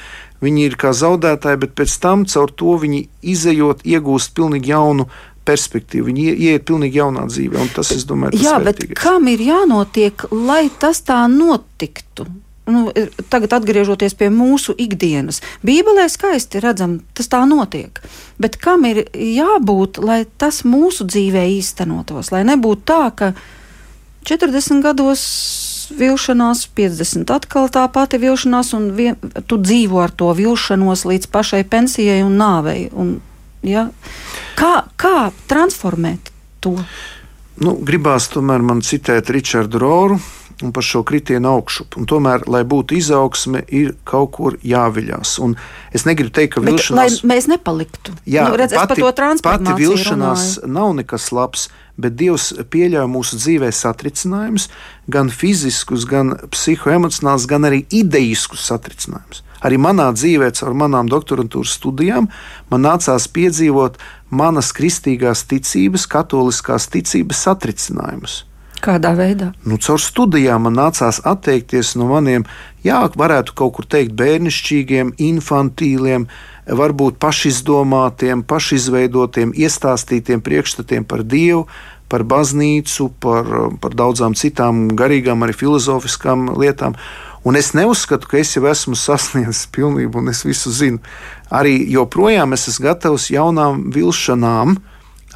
[0.45, 3.05] Viņi ir kā zaudētāji, bet pēc tam caur to viņi
[3.35, 5.07] izējot, iegūst pilnīgi jaunu
[5.45, 6.09] perspektīvu.
[6.09, 9.01] Viņi ieiet pilnīgi jaunā dzīvē, un tas, es domāju, tas Jā, bet vērtīgais.
[9.01, 12.27] kam ir jānotiek, lai tas tā notiktu?
[12.65, 12.87] Nu,
[13.29, 18.01] tagad, atgriežoties pie mūsu ikdienas, Bībelē skaisti redzam, tas tā notiek.
[18.41, 22.31] Bet kam ir jābūt, lai tas mūsu dzīvē īstenotos?
[22.33, 23.31] Lai nebūtu tā, ka
[24.25, 25.21] 40 gados
[25.93, 29.17] vilšanās, 50 atkal tā pati vilšanās, un vien,
[29.47, 32.87] tu dzīvo ar to vilšanos līdz pašai pensijai un nāvei.
[32.93, 33.17] Un,
[33.65, 33.89] ja?
[34.59, 36.31] kā, kā transformēt
[36.63, 36.77] to?
[37.61, 40.19] Nu, gribās tomēr man citēt Richardu Roru
[40.63, 41.97] un par šo kritienu augšup.
[41.99, 45.35] Un tomēr, lai būtu izaugsme, ir kaut kur jāviļās.
[45.43, 45.55] Un
[45.95, 47.21] es negribu teikt, ka Bet, vilšanās.
[47.27, 48.15] Mēs nepaliktu.
[48.29, 49.03] Jā, nu, redz, pati,
[49.43, 50.73] pati vilšanās runāju.
[50.77, 51.67] nav nekas labs,
[51.99, 54.69] bet Dievs pieļauj mūsu dzīvē satricinājumus,
[55.11, 59.43] gan fiziskus, gan psihoemocionālus, gan arī ideiskus satricinājumus.
[59.65, 62.27] Arī manā dzīvē, caur manām doktorantūras studijām,
[62.69, 63.97] man nācās piedzīvot
[64.29, 68.43] manas kristīgās ticības, katoliskās ticības satricinājumus.
[68.83, 69.51] Kādā veidā?
[69.65, 72.45] Nu, caur studijām man nācās atteikties no maniem,
[72.85, 76.27] jā, varētu kaut kur teikt, bērnišķīgiem, infantīliem,
[76.65, 81.65] varbūt pašizdomātiem, pašizveidotiem, iestāstītiem priekšstatiem par Dievu,
[82.09, 83.47] par baznīcu, par,
[83.81, 86.97] par daudzām citām garīgām, arī filozofiskām lietām.
[87.45, 91.01] Un es neuzskatu, ka es jau esmu sasniedzis pilnību un es visu zinu.
[91.53, 94.79] Arī joprojām es esmu gatavs jaunām vilšanām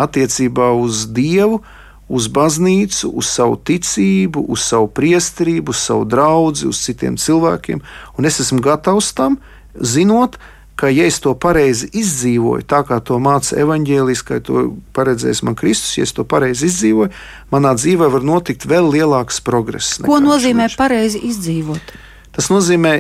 [0.02, 1.62] attiecībā uz Dievu,
[2.10, 7.84] uz baznīcu, uz savu ticību, uz savu priesterību, uz savu draugu, uz citiem cilvēkiem.
[8.17, 9.38] Un es esmu gatavs tam,
[9.78, 10.39] zinot,
[10.80, 14.63] ka ja es to pareizi izdzīvoju, tā kā to māca evaņģēlis, ka to
[14.95, 17.12] paredzēs man Kristus, ja es to pareizi izdzīvoju,
[17.52, 20.00] manā dzīvē var notikt vēl lielāks progress.
[20.06, 21.93] Ko nozīmē pareizi izdzīvot?
[22.36, 22.93] Tas nozīmē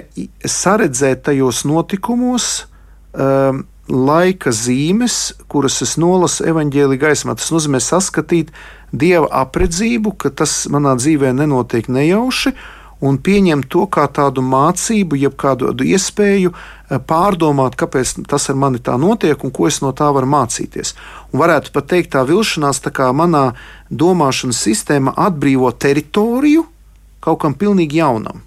[0.43, 2.51] saredzēt tajos notikumos.
[3.09, 7.33] Um, laika zīmes, kuras es nolasu evaņģēlī gaismā.
[7.39, 8.51] Tas nozīmē saskatīt
[8.91, 12.53] dieva apredzību, ka tas manā dzīvē nenotiek nejauši,
[12.99, 18.81] un pieņemt to kā tādu mācību, jeb kādu iespēju eh, pārdomāt, kāpēc tas ar mani
[18.83, 20.95] tā notiek un ko es no tā varu mācīties.
[21.31, 23.53] Un varētu pat teikt, tā vilšanās tā kā manā
[23.89, 26.67] domāšanas sistēmā atbrīvo teritoriju
[27.23, 28.43] kaut kam pilnīgi jaunam.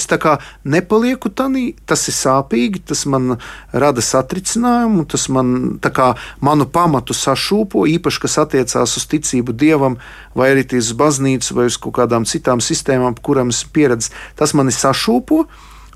[0.00, 3.36] Es tā kā nepalieku tādā, tas ir sāpīgi, tas man
[3.72, 9.98] rada satricinājumu, tas man kā, manu pamatu sašūpo, īpaši kas attiecās uz ticību dievam,
[10.34, 14.14] vai arī uz baznīcu, vai uz kaut kādām citām sistēmām, kurām es pieredzu.
[14.40, 15.44] Tas mani sašūpo.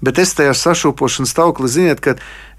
[0.05, 2.17] Bet es tajā sašūpošanas stāvoklī, ziniet, ka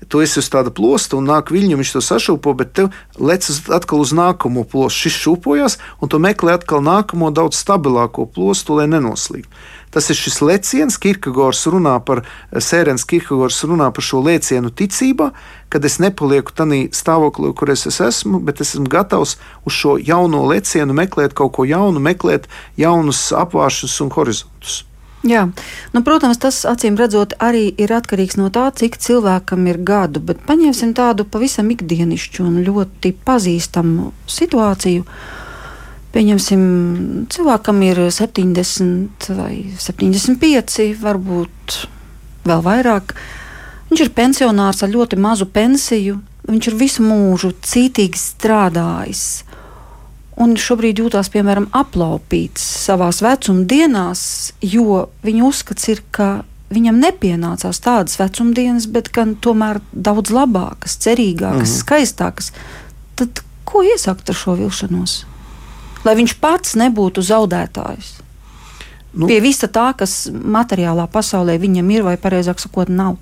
[0.10, 4.02] tu esi uz tāda plosta un nāk viļņu, viņš to sašūpo, bet tev lec atkal
[4.02, 5.06] uz nākamo plostu.
[5.06, 9.52] Šis šūpojas, un tu meklē atkal nākamo daudz stabilāko plostu, lai nenoslīgtu.
[9.96, 15.30] Tas ir šis leciens, Kirkegors runā par, Sērens Kirkegors runā par šo lecienu ticībā,
[15.72, 20.44] kad es nepalieku tādā stāvoklī, kur es esmu, bet es esmu gatavs uz šo jauno
[20.50, 24.82] lecienu meklēt kaut ko jaunu, meklēt jaunus apvāršus un horizontus.
[25.26, 25.48] Jā,
[25.96, 30.44] nu, protams, tas acīm redzot arī ir atkarīgs no tā, cik cilvēkam ir gadu, bet
[30.46, 35.08] paņemsim tādu pavisam ikdienišķu un ļoti pazīstamu situāciju.
[36.16, 36.62] Pieņemsim,
[37.28, 41.76] cilvēkam ir 70 vai 75, varbūt
[42.48, 43.12] vēl vairāk.
[43.90, 46.22] Viņš ir pensionārs ar ļoti mazu pensiju.
[46.46, 49.26] Viņš ir visu mūžu cītīgi strādājis.
[50.40, 57.80] Un šobrīd jūtas, piemēram, aplaupīts savā vecuma dienās, jo viņa uzskats ir, ka viņam nepienācās
[57.84, 61.80] tādas vecumdienas, bet gan tomēr daudz labākas, cerīgākas, mm -hmm.
[61.84, 62.52] skaistākas.
[63.16, 65.24] Tad ko iesākt ar šo vilšanos?
[66.06, 68.14] Lai viņš pats nebūtu zaudētājs.
[69.16, 73.16] Nu, Pie visa tā, kas materiālā pasaulē viņam ir, vai precīzāk sakot, nav.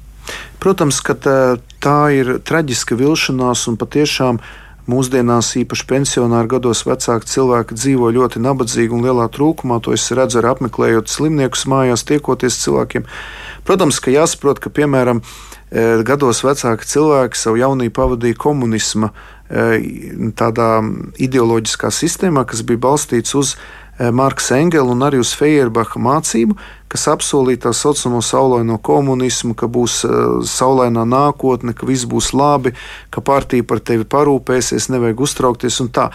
[0.64, 1.38] Protams, ka tā,
[1.84, 4.42] tā ir traģiska vilšanās un patiešām
[4.84, 9.78] Mūsdienās īpaši pensionāru gados vecāki cilvēki dzīvo ļoti nabadzīgi un lielā trūkumā.
[9.86, 13.06] To es redzu arī apmeklējot slimniekus mājās, tiekoties cilvēkiem.
[13.64, 19.14] Protams, ka jāsaprot, ka piemēram e, gados vecāki cilvēki savu jaunību pavadīja komunisma
[20.40, 20.70] tādā
[21.22, 23.56] ideoloģiskā sistēmā, kas bija balstīts uz
[24.00, 26.56] Marka Engela un arī uz Feierbacha mācību,
[26.90, 30.00] kas apsolīja tā saucamo saulaino komunismu, ka būs
[30.50, 32.74] saulainā nākotne, ka viss būs labi,
[33.14, 36.10] ka partija par tevi parūpēsies, nevajag uztraukties un tā.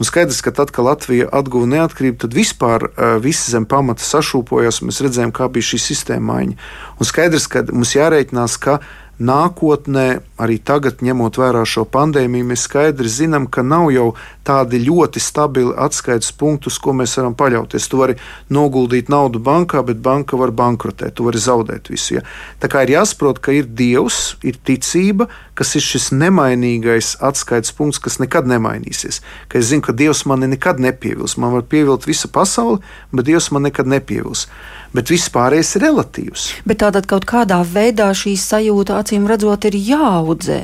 [0.00, 4.80] Un skaidrs, ka tad, kad Latvija atguva neatkarību, tad vispār uh, viss zem pamata sašūpojās.
[4.82, 6.56] Mēs redzējām, kā bija šī sistēma maiņa.
[6.98, 8.80] Un skaidrs, ka mums jārēķinās, ka
[9.22, 10.06] nākotnē,
[10.42, 14.08] arī tagad, ņemot vērā šo pandēmiju, mēs skaidri zinām, ka nav jau
[14.46, 17.86] tādi ļoti stabili atskaites punkti, uz ko mēs varam paļauties.
[17.88, 18.16] Tu vari
[18.52, 22.18] noguldīt naudu bankā, bet banka var bankrotēt, tu vari zaudēt visu.
[22.18, 22.24] Ja?
[22.62, 28.02] Tā kā ir jāsaprot, ka ir Dievs, ir ticība, kas ir šis nemainīgais atskaites punkts,
[28.02, 29.22] kas nekad nemainīsies.
[29.48, 31.38] Ka es zinu, ka Dievs mani nekad nepievils.
[31.38, 32.82] Man var pievilt visa pasaule,
[33.12, 34.48] bet Dievs man nekad nepievils.
[34.92, 36.46] Bet viss pārējais ir relatīvs.
[36.68, 40.60] Bet tātad kaut kādā veidā šī sajūta, acīm redzot, ir jāaudzē.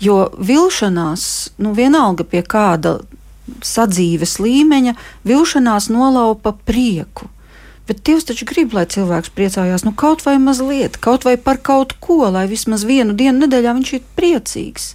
[0.00, 1.24] Jo vilšanās,
[1.60, 3.00] nu vienalga pie kāda
[3.66, 4.94] sadzīves līmeņa,
[5.28, 7.28] vilšanās nolaupa prieku.
[7.90, 11.96] Bet Dievs taču grib, lai cilvēks priecājās nu, kaut vai mazliet, kaut vai par kaut
[12.00, 14.92] ko, lai vismaz vienu dienu nedēļā viņš ir priecīgs.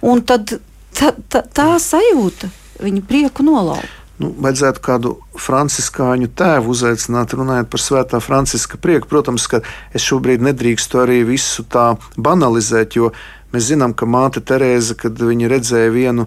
[0.00, 0.56] Un tad
[0.96, 2.48] tā, tā, tā sajūta
[2.82, 4.01] viņa prieku nolaupa.
[4.22, 9.08] Nu, vajadzētu kādu franciskāņu tēvu uzaicināt, runājot par svētā Franciska prieku.
[9.10, 13.10] Protams, ka es šobrīd nedrīkstu arī visu tā banalizēt, jo
[13.52, 16.26] Mēs zinām, ka māte Terēza, kad viņa redzēja vienu,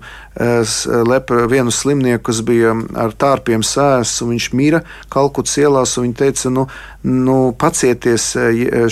[1.10, 4.84] lepra, vienu slimnieku, kas bija ar tārpiem sēsts, un viņš mira
[5.14, 6.66] Kalkutas ielās, un viņa teica, nu,
[7.06, 8.28] nu pacieties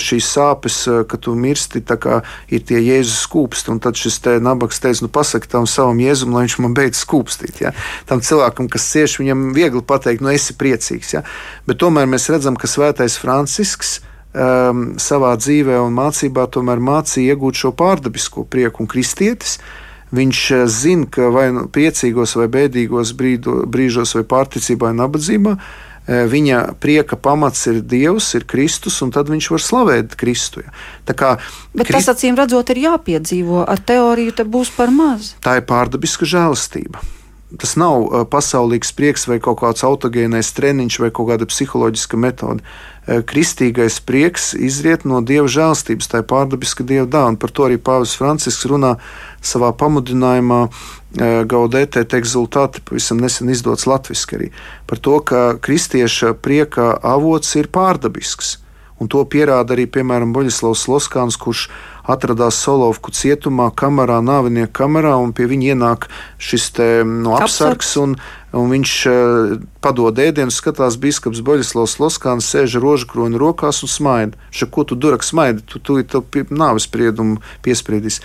[0.02, 0.78] šīs sāpes,
[1.10, 3.70] ka tu mirsti, tā kā ir tie Jēzus skūpsti.
[3.74, 7.04] Un tad šis te nabaks teica, nu pasaki tam savam Jēzum, lai viņš man beidz
[7.04, 7.62] skūpstīt.
[7.62, 7.74] Ja?
[8.10, 11.14] Tam cilvēkam, kas cieš, viņam viegli pateikt, nu esi priecīgs.
[11.16, 11.22] Ja?
[11.68, 14.00] Bet tomēr mēs redzam, ka svētais Francisks
[14.34, 19.58] um, savā dzīvē un mācībā tomēr mācīja iegūt šo pārdabisko prieku un kristietis.
[20.14, 25.56] Viņš uh, zina, ka vai nu priecīgos vai bēdīgos brīdo, brīžos vai pārticībā vai nabadzībā
[25.56, 25.66] uh,
[26.04, 30.64] viņa prieka pamats ir Dievs, ir Kristus, un tad viņš var slavēt Kristu.
[30.66, 30.74] Ja.
[31.14, 31.34] Kā,
[31.72, 32.04] Bet Krist...
[32.04, 33.64] tas acīm redzot, ir jāpiedzīvo.
[33.64, 35.34] Ar teoriju te būs par maz.
[35.44, 37.02] Tā ir pārdabiska žēlastība
[37.60, 42.64] tas nav uh, pasaulīgs prieks vai kaut kāds autogēnais treniņš vai kaut kāda psiholoģiska metode.
[43.06, 47.40] Uh, kristīgais prieks izriet no dieva žēlstības, tā ir pārdabiska dieva dāvana.
[47.40, 48.96] Par to arī Pāvils Francisks runā
[49.44, 50.74] savā pamudinājumā uh,
[51.48, 54.50] Gaudētē exultāti, pavisam nesen izdots latviešu arī.
[54.90, 58.58] Par to, ka kristieša prieka avots ir pārdabisks.
[59.02, 61.66] Un to pierāda arī, piemēram, Boļislavs Loskāns, kurš
[62.04, 66.08] atradās Solovku cietumā, kamerā, nāvinieku kamerā, un pie viņa ienāk
[66.42, 68.16] šis te, nu, apsargs, un,
[68.52, 74.38] un viņš uh, padod ēdienu, skatās biskups Boļislavs Loskāns, sēž ar rožkroni rokās un smaida.
[74.54, 78.20] Šā, ko tu durak smaidi, tu, tu, tu nāves spriedumu piespriedīs.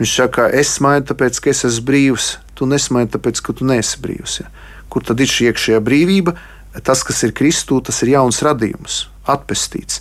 [0.00, 4.00] Viņš saka, es smaidu, tāpēc, ka es esmu brīvs, tu nesmaidi, tāpēc, ka tu neesi
[4.04, 4.42] brīvs.
[4.44, 4.52] Ja.
[4.92, 6.36] Kur tad ir šī iekšējā brīvība?
[6.84, 10.00] Tas, kas ir Kristū, tas ir jauns radījums, atpestīts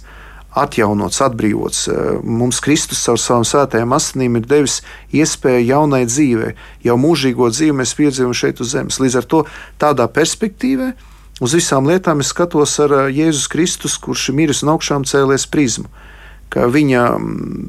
[0.52, 1.88] atjaunots, atbrīvots.
[1.88, 4.82] Eh, mums Kristus caur savām svētajām asinīm ir devis
[5.16, 6.56] iespēju jaunai dzīvei.
[6.84, 9.00] Jau mūžīgo dzīvi mēs piedzīvojam šeit uz zemes.
[9.00, 9.46] Līdz ar to
[9.80, 10.94] tādā perspektīvā
[11.42, 15.48] uz visām lietām es skatos ar eh, Jēzus Kristus, kurš ir miris un augšām cēlies
[15.48, 15.90] prizmu
[16.52, 17.04] ka viņa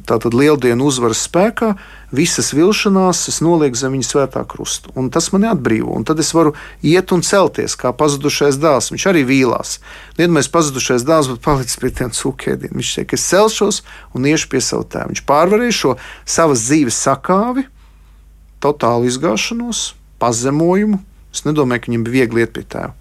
[0.08, 1.76] tātad lieldienu uzvaras spēkā
[2.12, 4.90] visas vilšanās es nolieku zem viņa svētā krusta.
[4.98, 5.94] Un tas mani atbrīvo.
[5.94, 8.90] Un tad es varu iet un celties, kā pazudušais dēls.
[8.92, 9.76] Viņš arī vīlās.
[10.18, 12.74] Vienmēr pazudušais dēls būtu palicis pie tiem cūkēdiem.
[12.74, 13.80] Viņš teica, es celšos
[14.18, 15.12] un iešu pie sava tēva.
[15.14, 15.94] Viņš pārvarēja šo
[16.26, 17.68] savas dzīves sakāvi,
[18.62, 19.92] totālu izgāšanos,
[20.22, 21.00] pazemojumu.
[21.32, 22.92] Es nedomāju, ka viņam bija viegli iet pie tēva.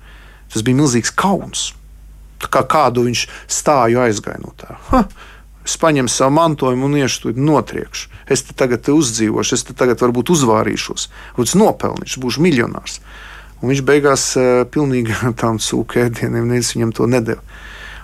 [0.54, 1.72] Tas bija milzīgs kauns.
[2.42, 5.04] Tā kā kādu viņš stāju aizgāja no tēva.
[5.66, 8.10] Es paņemu savu mantojumu un iešu tur notriekšu.
[8.32, 12.98] Es te tagad te uzdzīvošu, es te tagad varbūt uzvārīšos, varbūt nopelnīšu, būšu miljonārs.
[13.62, 17.60] Un viņš beigās uh, pilnīgi tām cūku ēdieniem, neviens viņam to nedēļa.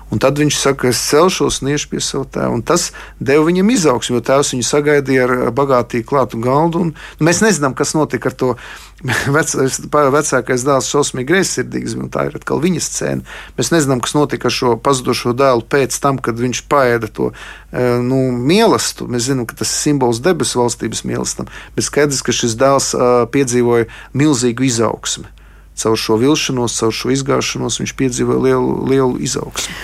[0.07, 2.55] Un tad viņš saka, es celšos un iešu pie sava tēva.
[2.63, 6.85] Tas deva viņam izaugsmu, jo tēvs viņu sagaidīja ar bagātīgu klātu galdu.
[6.85, 8.53] Un, nu, mēs nezinām, kas notika ar to.
[9.35, 9.51] Vec,
[9.93, 13.35] vecākais dēls šausmīgi greizsirdīgs, un tā ir atkal viņa scēna.
[13.59, 17.29] Mēs nezinām, kas notika ar šo pazudušo dēlu pēc tam, kad viņš paēda to
[17.75, 19.11] nu, mīlestību.
[19.13, 22.93] Mēs zinām, ka tas ir simbols debesu valstības mīlestībam, bet skaidrs, ka šis dēls
[23.35, 25.36] piedzīvoja milzīgu izaugsmu
[25.77, 29.77] caur šo vilšanos, caur šo izgāšanos viņš piedzīvoja lielu, lielu izaugsmu.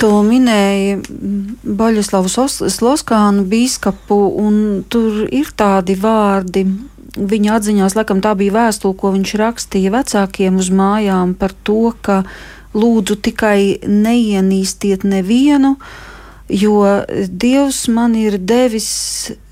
[0.00, 0.94] Tu minēji
[1.76, 4.54] Baļoslavu Sloskānu biskupu, un
[4.88, 6.64] tur ir tādi vārdi.
[7.10, 12.22] Viņa atziņās, laikam, tā bija vēstule, ko viņš rakstīja vecākiem uz mājām par to, ka
[12.72, 15.74] lūdzu tikai neienīstiet nevienu,
[16.48, 16.80] jo
[17.28, 18.90] Dievs man ir devis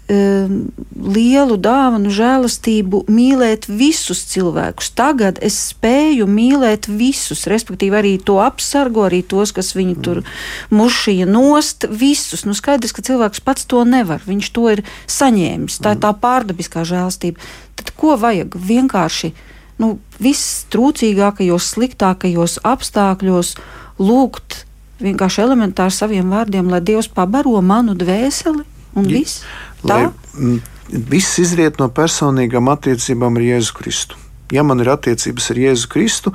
[0.08, 4.90] lielu dāvanu, žēlastību mīlēt visus cilvēkus.
[4.96, 10.04] Tagad es spēju mīlēt visus, respektīvi arī to apsargu, arī tos, kas viņu mm.
[10.06, 10.22] tur
[10.72, 12.46] mušīja nost, visus.
[12.48, 14.24] Nu, skaidrs, ka cilvēks pats to nevar.
[14.24, 15.80] Viņš to ir saņēmis.
[15.84, 17.44] Tā ir tā pārdabiskā žēlastība.
[17.76, 18.56] Tad ko vajag?
[18.56, 19.34] Vienkārši
[19.82, 23.54] nu, viss trūcīgākajos, sliktākajos apstākļos
[24.00, 24.62] lūgt
[25.02, 28.64] vienkārši elementāri saviem vārdiem, lai Dievs pabaro manu dvēseli
[28.98, 29.44] un viss.
[29.86, 30.08] Lai
[30.88, 34.18] viss izriet no personīgām attiecībām ar Jēzu Kristu.
[34.54, 36.32] Ja man ir attiecības ar Jēzu Kristu,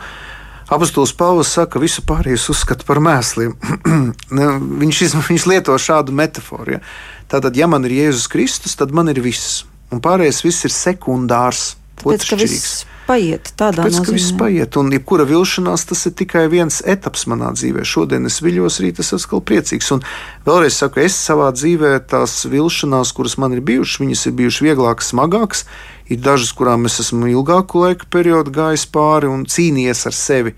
[0.73, 3.53] Apostols Pāvils saka, ka visu pārējais uzskata par mēsliem.
[4.81, 6.77] viņš, viņš lieto šādu metaforu.
[6.77, 6.81] Ja?
[7.29, 9.63] Tātad, ja man ir Jēzus Kristus, tad man ir viss.
[9.93, 11.73] Un pārējais viss ir sekundārs.
[11.99, 14.17] Tāpēc, ka viss paiet tādā Tāpēc, nozīmē.
[14.17, 17.85] Viss paiet, un jebkura vilšanās tas ir tikai viens etaps manā dzīvē.
[17.87, 19.91] Šodien es viļos, rīt es esmu priecīgs.
[19.95, 20.03] Un
[20.47, 25.11] vēlreiz saku, es savā dzīvē tās vilšanās, kuras man ir bijušas, viņas ir bijušas vieglākas,
[25.13, 25.65] smagākas.
[26.11, 30.57] Ir dažas, kurām es esmu ilgāku laika periodu gājis pāri un cīnījies ar sevi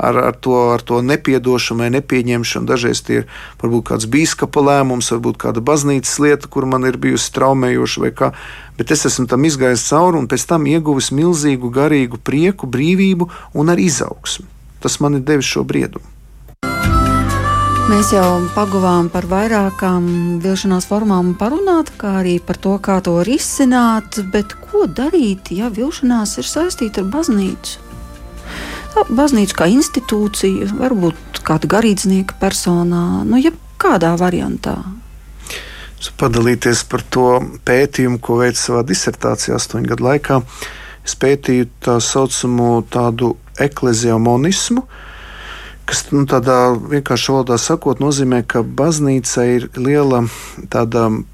[0.00, 2.68] ar, ar, to, ar to nepiedošanu vai nepieņemšanu.
[2.68, 3.26] Dažreiz tie ir
[3.62, 8.30] varbūt kāds biskupa lēmums, varbūt kāda baznīcas lieta, kur man ir bijusi traumējoša vai kā.
[8.80, 13.74] Bet es esmu tam izgājis cauri un pēc tam ieguvis milzīgu garīgu prieku, brīvību un
[13.74, 14.48] arī izaugsmu.
[14.80, 16.08] Tas man ir devis šo briedumu.
[17.90, 20.04] Mēs jau pagavām par vairākām
[20.44, 26.38] vilšanās formām parunāt, kā arī par to, kā to risināt, bet ko darīt, ja vilšanās
[26.38, 27.89] ir saistīta ar baznīcu?
[29.10, 34.78] Baznīca kā institūcija, varbūt kāda garīdznieka personā, nu, jebkādā variantā.
[36.20, 37.26] Padalīties par to
[37.68, 40.40] pētījumu, ko veicu savā disertācijā astoņu gadu laikā.
[41.04, 44.84] Es pētīju tā saucamo tādu ekleziamonismu,
[45.88, 50.22] kas nu, tādā vienkārši valodā sakot, nozīmē, ka baznīca ir liela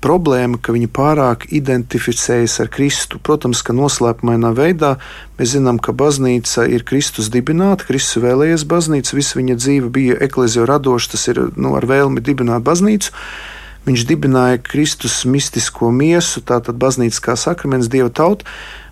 [0.05, 3.21] problēma, ka viņa pārāk identificējas ar Kristu.
[3.23, 4.97] Protams, ka noslēpumainā veidā
[5.41, 10.65] mēs zinām, ka baznīca ir Kristus dibināta, Kristus vēlējies baznīcu, visa viņa dzīve bija eklezio
[10.69, 13.13] radoša, tas ir nu, ar vēlmi dibināt baznīcu.
[13.87, 18.49] Viņš dibināja Kristus mistisko miesu, tātad baznīcas kā sakraments, dieva tauta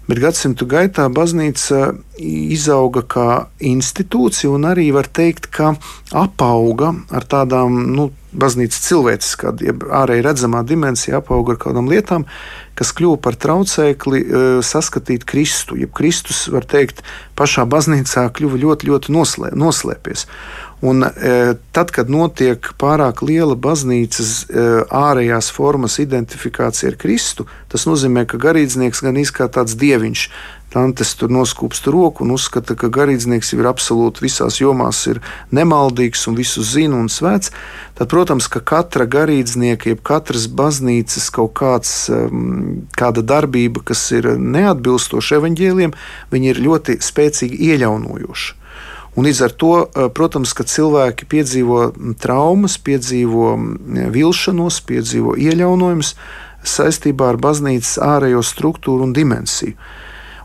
[0.09, 3.29] bet gadsimtu gaitā baznīca izauga kā
[3.65, 5.75] institūcija un arī var teikt, ka
[6.15, 12.27] apauga ar tādām nu, baznīcas cilvēciskā, jeb ārēji redzamā dimensija, apauga ar kādām lietām,
[12.79, 15.79] kas kļuva par traucēkli e, saskatīt Kristu.
[15.79, 17.05] Jeb Kristus, var teikt,
[17.39, 20.27] pašā baznīcā kļuva ļoti, ļoti noslē, noslēpies.
[20.85, 27.87] Un, e, tad, kad notiek pārāk liela baznīcas e, ārējās formas identifikācija ar Kristu, tas
[27.89, 30.25] nozīmē, ka garīdznieks gan izskatās tāds dieviņš.
[30.75, 35.21] Tantes tur noskūpst roku un uzskata, ka garīdznieks ir absolūti visās jomās, ir
[35.55, 37.55] nemaldīgs un visu zina un svēts.
[37.95, 41.95] Tad, protams, ka katra garīdznieka, jeb katras baznīcas kaut kāds,
[42.99, 45.97] kāda darbība, kas ir neatbilstoša evaņģēliem,
[46.35, 48.64] viņi ir ļoti spēcīgi iejaunojoši.
[49.15, 53.53] Un līdz ar to, eh, protams, ka cilvēki piedzīvo traumas, piedzīvo
[54.11, 56.15] vilšanos, piedzīvo ieļaunojumus
[56.65, 59.77] saistībā ar baznīcas ārējo struktūru un dimensiju.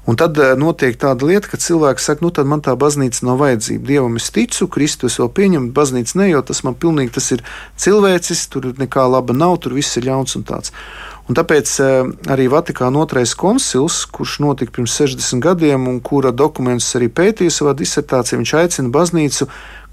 [0.09, 3.41] Un tad eh, notiek tāda lieta, ka cilvēks saka, nu tad man tā baznīca nav
[3.41, 3.85] vajadzīga.
[3.85, 7.43] Dievam es ticu, Kristus vēl pieņem, baznīca ne, jo tas man pilnīgi tas ir
[7.77, 10.73] cilvēcis, tur nekā laba nav, tur viss ir ļauns un tāds.
[11.29, 16.89] Un tāpēc eh, arī Vatikāna otrais koncils, kurš notika pirms 60 gadiem un kura dokumentus
[16.97, 19.49] arī pētīja savā disertācijā, viņš aicina baznīcu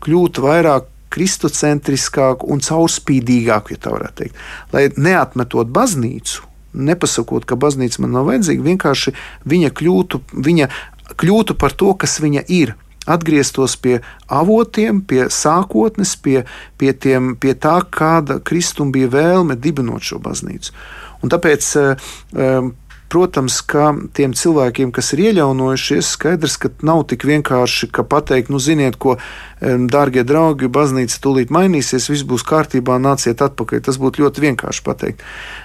[0.06, 4.40] kļūt vairāk kristocentriskāku un caurspīdīgāku, ja tā varētu teikt.
[4.72, 9.14] Lai neatmetot baznīcu, nepasakot, ka baznīca man nav vajadzīga, vienkārši
[9.48, 10.72] viņa kļūtu, viņa
[11.20, 12.74] kļūtu par to, kas viņa ir
[13.06, 16.40] atgrieztos pie avotiem, pie sākotnes, pie,
[16.80, 20.74] pie, tiem, pie tā, kāda Kristum bija vēlme dibinot šo baznīcu.
[21.22, 21.96] Un tāpēc, eh,
[22.36, 22.70] eh,
[23.08, 28.98] protams, ka tiem cilvēkiem, kas ir ieļaunojušies, skaidrs, ka nav tik vienkārši pateikt, nu, ziniet,
[28.98, 33.82] ko, eh, dārgie draugi, baznīca tūlīt mainīsies, viss būs kārtībā, nāciet atpakaļ.
[33.82, 35.20] Tas būtu ļoti vienkārši pateikt.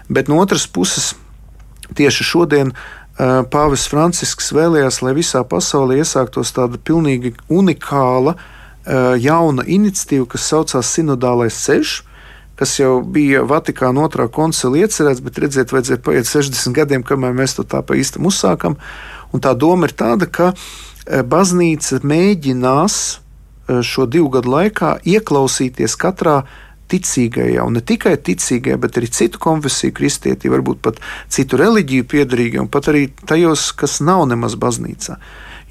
[0.10, 1.16] Bet no otras puses,
[1.94, 2.74] tieši šodien
[3.20, 8.36] Pāvests Francisks vēlējās, lai visā pasaulē iesāktos tāda pilnīgi unikāla
[9.20, 12.02] jauna iniciatīva, kas saucās Sinodālais ceļš
[12.62, 17.56] kas jau bija Vatikāna otrā koncila iecerēts, bet redziet, vajadzēja paiet 60 gadiem, kamēr mēs
[17.58, 18.76] to tā pa īstam uzsākam.
[19.34, 25.98] Un tā doma ir tāda, ka e, baznīca mēģinās e, šo divu gadu laikā ieklausīties
[25.98, 26.44] katrā
[26.94, 31.02] ticīgajā, un ne tikai ticīgajā, bet arī citu konfesiju kristietī, varbūt pat
[31.34, 35.18] citu reliģiju piedarīgajiem, un pat arī tajos, kas nav nemaz baznīcā.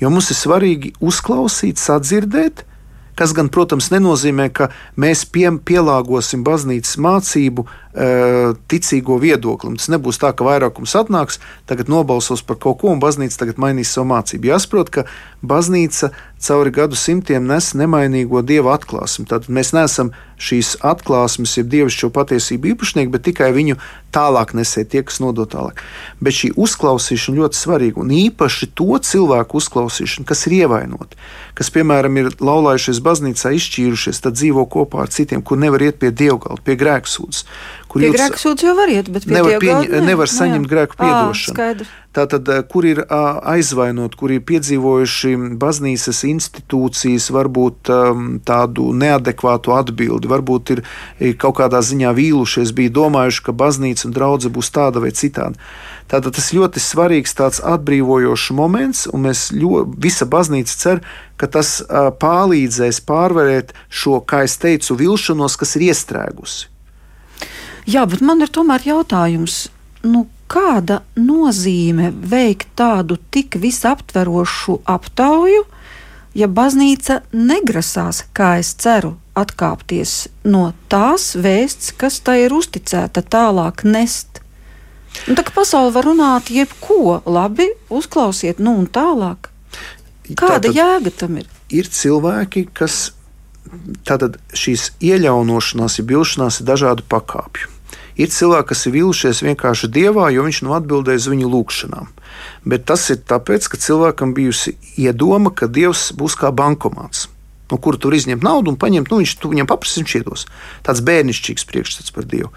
[0.02, 2.64] Jo mums ir svarīgi uzklausīt, sadzirdēt,
[3.18, 9.74] kas gan, protams, nenozīmē, ka mēs pie, pielāgosim baznīcas mācību ticīgo viedoklim.
[9.80, 13.90] Tas nebūs tā, ka vairākums atnāks, tagad nobalsos par kaut ko, un baznīca tagad mainīs
[13.90, 14.52] savu mācību.
[14.52, 15.06] Jāsaprot, ka
[15.42, 19.26] baznīca cauri gadu simtiem nes nemainīgo dievu atklāsmi.
[19.28, 23.76] Tad mēs neesam šīs atklāsmes, jeb dievišķo patiesību īpašnieki, bet tikai viņu
[24.14, 25.82] tālāk nesēt tie, kas nodod tālāk.
[26.24, 31.20] Bet šī uzklausīšana ļoti svarīga, un īpaši to cilvēku uzklausīšana, kas ir ievainoti,
[31.58, 36.08] kas, piemēram, ir laulājušies baznīcā, izšķīrušies, tad dzīvo kopā ar citiem, kur nevar iet pie
[36.08, 37.44] dievgalda, pie grēksūdzes.
[37.98, 40.70] Pie jūs, grēku sūdzu jau var iet, bet nevar, pieņ, ne, nevar saņemt jā.
[40.70, 41.86] grēku piedošanu.
[42.14, 47.90] Tātad, kur ir aizvainot, kur ir piedzīvojuši baznīcas institūcijas, varbūt
[48.46, 50.82] tādu neadekvātu atbildi, varbūt ir
[51.38, 55.54] kaut kādā ziņā vīlušies, bija domājuši, ka baznīca un draudzene būs tāda vai citāda.
[56.10, 61.04] Tātad tas ļoti svarīgs tāds atbrīvojošs moments, un mēs ļoti, visa baznīca cer,
[61.38, 61.76] ka tas
[62.22, 66.66] palīdzēs pārvarēt šo, kā es teicu, vilšanos, kas ir iestrēgusi.
[67.88, 69.68] Jā, bet man ir tomēr jautājums.
[70.04, 75.64] Nu, kāda nozīme veikt tādu tik visaptverošu aptauju,
[76.34, 83.84] ja baznīca negrasās, kā es ceru, atkāpties no tās vēsts, kas tai ir uzticēta, tālāk
[83.86, 84.42] nest?
[85.26, 89.50] Un tā kā pasaule var runāt jebko, labi, uzklausiet, nu un tālāk.
[90.30, 91.48] Kāda Tātad jēga tam ir?
[91.74, 93.10] Ir cilvēki, kas
[94.08, 97.68] tātad šīs ieļaunošanās, ja bilšanās ir dažādu pakāpju.
[98.20, 102.08] Ir cilvēki, kas ir vīlušies vienkārši dievā, jo viņš nav atbildējis uz viņu lūgšanām.
[102.68, 107.28] Bet tas ir tāpēc, ka cilvēkam bijusi iedoma, ka dievs būs kā bankomāts.
[107.70, 110.46] No kura tur izņemt naudu un paņemt, nu, viņš viņam paprasīs, viņš iedos.
[110.84, 112.50] Tāds bērnišķīgs priekšstats par Dievu.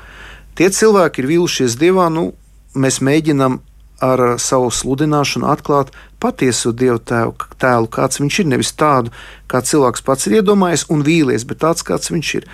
[0.58, 2.32] Tie cilvēki ir vīlušies Dievā, nu,
[2.74, 3.60] mēs mēģinām
[4.04, 5.94] ar savu sludināšanu atklāt
[6.24, 8.50] patieso Dievu tēvu, tēlu, kāds viņš ir.
[8.54, 9.14] Nevis tādu,
[9.52, 12.50] kā cilvēks pats ir iedomājies un vīlies, bet tāds, kāds viņš ir.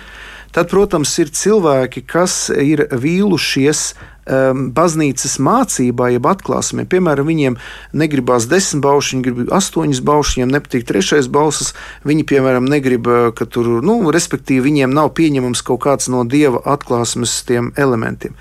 [0.50, 6.88] Tad, protams, ir cilvēki, kas ir vīlušies um, baznīcas mācībā, jeb atklāsmē.
[6.90, 7.58] Piemēram, viņiem
[7.94, 11.70] negribās desmit baušus, viņi grib astoņas baušus, viņiem nepatīk trešais bausas.
[12.02, 16.62] Viņi, piemēram, negrib, uh, ka tur, nu, respektīvi, viņiem nav pieņemams kaut kāds no dieva
[16.74, 18.34] atklāsmes tiem elementiem.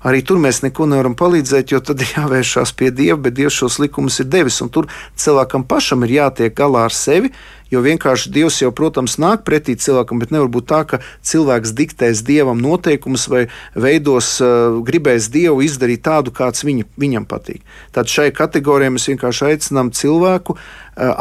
[0.00, 4.20] Arī tur mēs neko nevaram palīdzēt, jo tad jāvēršās pie Dieva, bet Dievs šos likumus
[4.22, 4.60] ir devis.
[4.72, 4.88] Tur
[5.20, 7.32] cilvēkam pašam ir jātiek galā ar sevi,
[7.70, 12.24] Jo vienkārši Dievs jau, protams, nāk pretī cilvēkam, bet nevar būt tā, ka cilvēks diktēs
[12.26, 13.44] Dievam noteikumus vai
[13.78, 17.62] veidos, uh, gribēs Dievu izdarīt tādu, kāds viņa, viņam patīk.
[17.94, 20.62] Tad šai kategorijai mēs vienkārši aicinām cilvēku uh,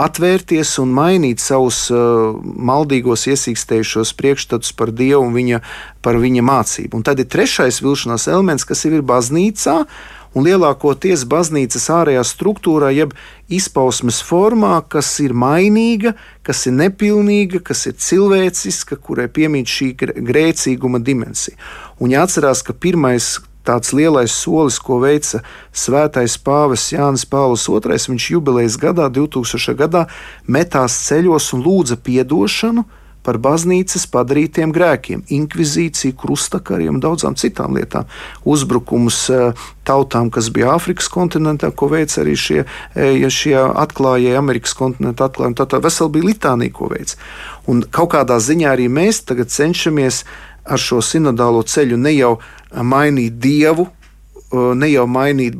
[0.07, 5.61] atvērties un mainīt savus uh, maldīgos, iesīkstējušos priekšstatus par Dievu un viņa,
[6.01, 6.97] par viņa mācību.
[6.97, 9.83] Un tad ir trešais vilšanās elements, kas ir baznīcā
[10.37, 13.15] un lielākoties baznīcas ārējā struktūrā, jeb
[13.49, 16.13] izpausmes formā, kas ir mainīga,
[16.45, 21.57] kas ir nepilnīga, kas ir cilvēciska, kurai piemīt šī grēcīguma dimensija.
[21.99, 25.41] Un jāatcerās, ka pirmais tāds lielais solis, ko veica
[25.75, 29.75] svētais pāvis Jānis Pāvils II, viņš jubilejas gadā, 2000.
[29.77, 30.05] gadā,
[30.47, 32.85] metās ceļos un lūdza atdošanu
[33.23, 38.07] par baznīcas padarītiem grēkiem, inkvizīciju, krustakariem un daudzām citām lietām.
[38.47, 44.37] Uzbrukumus eh, tautām, kas bija Āfrikas kontinentā, ko veica arī šie, eh, ja šie atklājēji,
[44.39, 45.57] Amerikas kontinenta atklājumi.
[45.59, 47.19] Tā, tā vesela bija litānija, ko veica.
[47.69, 50.23] Un kaut kādā ziņā arī mēs tagad cenšamies
[50.69, 52.33] ar šo sinodālo ceļu ne jau
[52.71, 55.59] mainīt dievu, eh, ne jau mainīt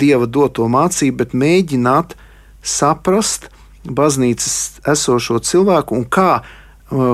[0.00, 2.16] dieva doto mācību, bet mēģināt
[2.62, 3.50] saprast
[3.84, 6.40] baznīcas esošo cilvēku un kā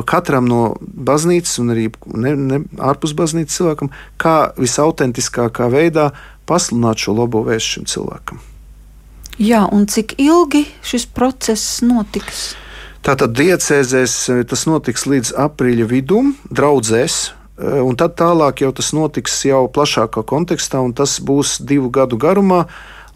[0.09, 6.11] katram no baznīcas un arī ne, ne, ārpus baznīcas cilvēkam, kā visautentiskākā veidā
[6.49, 8.41] pasludināt šo labo vēstu šim cilvēkam.
[9.37, 12.55] Jā, un cik ilgi šis process notiks?
[13.05, 14.15] Tātad diecēzēs
[14.49, 17.19] tas notiks līdz aprīļa vidum, draudzēs,
[17.61, 22.65] un tad tālāk jau tas notiks jau plašākā kontekstā, un tas būs divu gadu garumā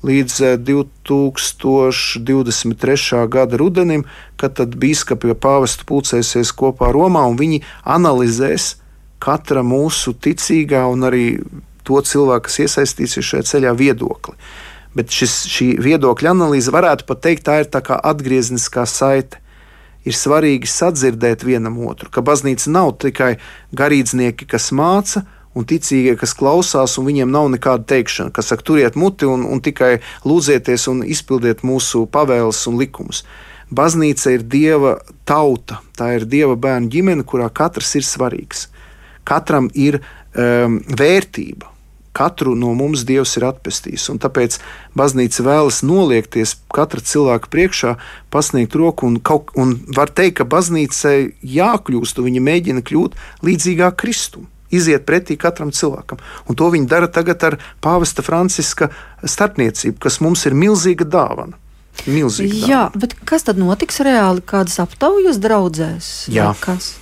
[0.07, 0.35] līdz
[0.65, 3.23] 2023.
[3.23, 4.05] Eh, gada rudenim,
[4.37, 8.75] kad biskupi pāvestu pulcēsies kopā Romā un viņi analizēs
[9.21, 11.41] katra mūsu ticīgā un arī
[11.85, 14.35] to cilvēku, kas iesaistīsies šajā ceļā, viedokli.
[14.97, 19.37] Bet šis, šī viedokļa analīze varētu pat teikt, tā ir tā kā atgriezniskā saite.
[20.09, 23.35] Ir svarīgi sadzirdēt vienam otru, ka baznīca nav tikai
[23.77, 28.99] garīdznieki, kas māca, un ticīgie, kas klausās, un viņiem nav nekāda teikšana, kas saka, turiet
[28.99, 33.25] muti un, un tikai lūdzieties un izpildiet mūsu pavēles un likumus.
[33.71, 34.97] Baznīca ir dieva
[35.29, 38.69] tauta, tā ir dieva bērnu ģimene, kurā katrs ir svarīgs.
[39.27, 41.69] Katram ir um, vērtība.
[42.11, 44.57] Katru no mums Dievs ir atpestījis, un tāpēc
[44.99, 47.93] baznīca vēlas noliekties katra cilvēka priekšā,
[48.35, 53.15] pasniegt roku, un, kaut, un var teikt, ka baznīcai jākļūst, un viņa mēģina kļūt
[53.47, 56.21] līdzīgāk Kristum iziet pretī katram cilvēkam.
[56.49, 58.91] Un to viņi dara tagad ar pāvesta Franciska
[59.25, 61.59] starpniecību, kas mums ir milzīga dāvana.
[62.07, 63.05] Milzīga Jā, dāvana.
[63.05, 64.45] bet kas tad notiks reāli?
[64.47, 66.11] Kādas aptaujas draudzēs?
[66.33, 66.53] Jā.
[66.63, 66.95] Kas?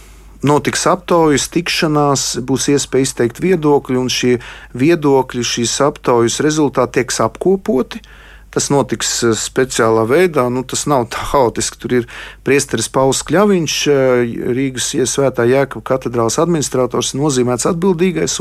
[0.43, 4.37] Notiks aptaujas, tikšanās, būs iespēja izteikt viedokļi, un šie
[4.79, 7.99] viedokļi, šīs aptaujas rezultāti tieks apkopoti.
[7.99, 10.47] Uh, Tas notiks eh, speciālā veidā.
[10.53, 11.79] Nu, tas nav tā haotiski.
[11.83, 12.09] Tur ir
[12.47, 14.23] priesteris Pauls Kļaviņš, eh,
[14.57, 18.39] Rīgas iesvētā Jēkab katedrāls administrators, nozīmēts atbildīgais.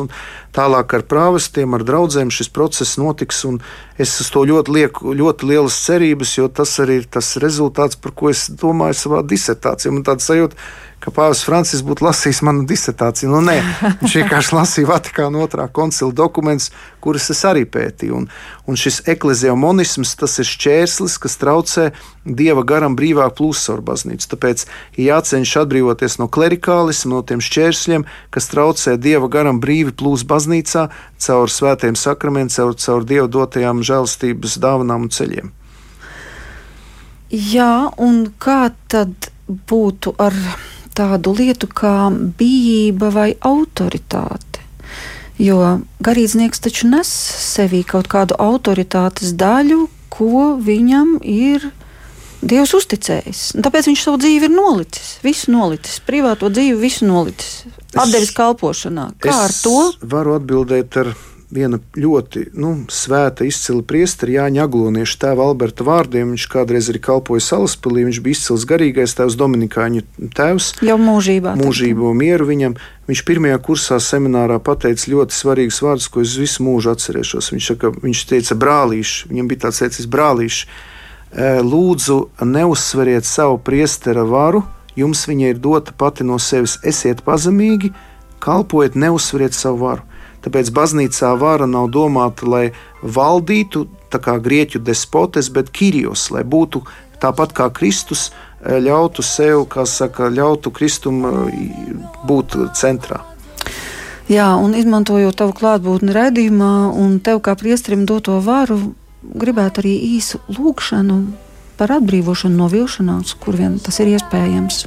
[0.56, 3.44] Tālāk ar prāvestiem, ar draugiem šis process notiks.
[4.00, 8.14] Es uz to ļoti lieku ļoti lielas cerības, jo tas arī ir tas rezultāts, par
[8.16, 9.92] ko es domāju savā disertācijā.
[9.92, 10.56] Man tāds sajūta,
[11.04, 13.30] ka Pāvils Francis būtu lasījis manu disertāciju.
[13.32, 13.56] Nu, nē,
[14.02, 16.72] viņš vienkārši lasīja Vatikāna otrā koncila dokumentus,
[17.04, 18.18] kurus es arī pētīju.
[18.18, 18.26] Un,
[18.68, 21.90] un šis ekleziamonisms, tas ir šķērslis, kas traucē
[22.26, 24.30] dieva garam brīvāk plūst caur baznīcu.
[24.34, 24.66] Tāpēc
[24.98, 30.88] ir jācenšas atbrīvoties no klerikālisma, no tiem šķēršļiem, kas traucē dieva garam brīvi plūst baznīcā
[31.24, 35.54] caur svētiem sakramentiem, caur, caur dieva dotajām žēlstības dāvanām un ceļiem.
[37.28, 40.36] Jā, un kā tad būtu ar
[40.98, 44.64] tādu lietu kā bijība vai autoritāte.
[45.38, 47.10] Jo garīdznieks taču nes
[47.46, 51.70] sevī kaut kādu autoritātes daļu, ko viņam ir
[52.38, 53.40] Dievs uzticējis.
[53.66, 55.16] Tāpēc viņš savu dzīvi ir nolicis.
[55.26, 57.66] Visu nolicis, privāto dzīvi, visu nolicis.
[57.98, 59.08] Atdevis kalpošanā.
[59.24, 59.80] Kā ar to?
[60.06, 61.10] Varu atbildēt ar
[61.54, 66.34] viena ļoti nu, svēta, izcila priestera Jāņa Aglonieša tēva Alberta vārdiem.
[66.36, 70.04] Viņš kādreiz arī kalpoja Salaspilī, viņš bija izcils garīgais tēvs, Dominikāņu
[70.36, 70.74] tēvs.
[70.86, 71.56] Jau mūžībā.
[71.60, 72.76] Mūžību mieru viņam.
[73.08, 77.54] Viņš pirmajā kursā seminārā pateica ļoti svarīgus vārdus, ko es visu mūžu atcerēšos.
[77.56, 80.68] Viņš, saka, viņš teica, brālīši, viņam bija tāds teicis, brālīši,
[81.64, 84.66] lūdzu, neuzsveriet savu priestera varu,
[85.00, 86.76] jums viņa ir dota pati no sevis.
[86.84, 87.94] Esiet pazemīgi,
[88.44, 90.17] kalpojiet, neuzsveriet savu varu.
[90.48, 92.66] Tāpēc baznīcā vara nav domāta, lai
[93.04, 96.86] valdītu kā grieķu despotes, bet kirijos, lai būtu
[97.20, 98.30] tāpat kā Kristus,
[98.64, 101.58] eh, ļautu sev, kā saka, ļautu Kristum eh,
[102.24, 103.26] būt centrā.
[104.32, 108.94] Jā, un izmantojot tavu klātbūtni redzējumā un tev kā priestrim doto varu,
[109.24, 111.20] gribētu arī īsu lūgšanu
[111.76, 114.86] par atbrīvošanu no vilšanās, kur vien tas ir iespējams.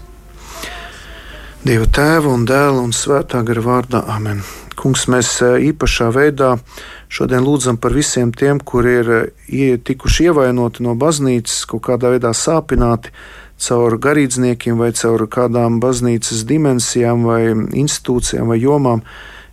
[1.68, 4.40] Dieva tēva un dēla un svētā gara vārdā Amen.
[4.80, 6.54] Kungs, mēs e, īpašā veidā
[7.12, 12.32] šodien lūdzam par visiem tiem, kuri ir e, tikuši ievainoti no baznīcas, kaut kādā veidā
[12.32, 13.12] sāpināti
[13.60, 19.04] caur garīdzniekiem vai caur kādām baznīcas dimensijām vai institūcijām vai jomām.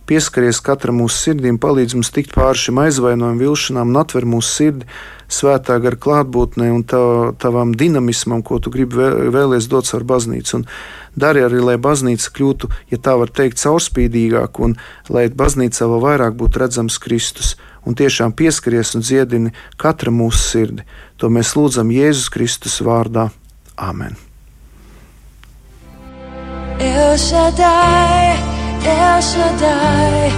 [0.08, 4.86] Pieskaries katram mūsu sirdīm, palīdz mums tikt pāri šim aizvainojumam, vilšanām un atver mūsu sirdi
[5.28, 10.60] svētā gara klātbūtnē un tav, tavam dinamismam, ko tu gribi vēlēties dot caur baznīcu.
[10.60, 10.64] Un
[11.12, 14.78] dari arī, lai baznīca kļūtu, ja tā var teikt, caurspīdīgāka un
[15.12, 17.56] lai baznīcā vēl vairāk būtu redzams Kristus.
[17.84, 20.88] Un tiešām pieskaries un dziedini katra mūsu sirdi.
[21.20, 23.28] To mēs lūdzam Jēzus Kristus vārdā.
[23.76, 24.16] Amen!
[26.78, 28.38] El Shaddai,
[28.84, 30.30] El Shaddai,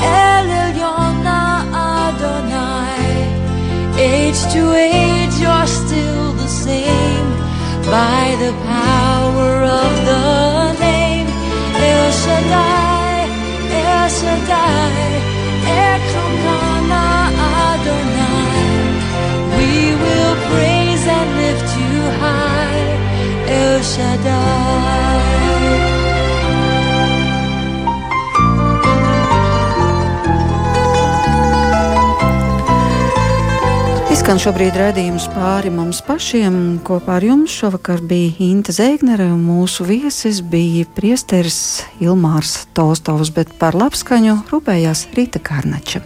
[0.00, 1.26] El Elyon
[1.96, 3.06] Adonai.
[3.98, 7.30] Age to age, you're still the same
[7.90, 11.26] by the power of the name
[11.92, 13.28] El Shaddai,
[13.72, 15.18] El Shaddai,
[17.68, 18.58] Adonai.
[19.58, 19.72] We
[20.02, 22.84] will praise and lift you high,
[23.48, 24.97] El Shaddai.
[34.28, 36.56] Skan šobrīd redzējums pāri mums pašiem.
[36.84, 41.56] Kopā ar jums šovakar bija Inte Zēgnere un mūsu viesis bija priesteris
[42.04, 46.04] Ilmārs Tolstovs, bet par labskaņu rūpējās Rīta Kārnača.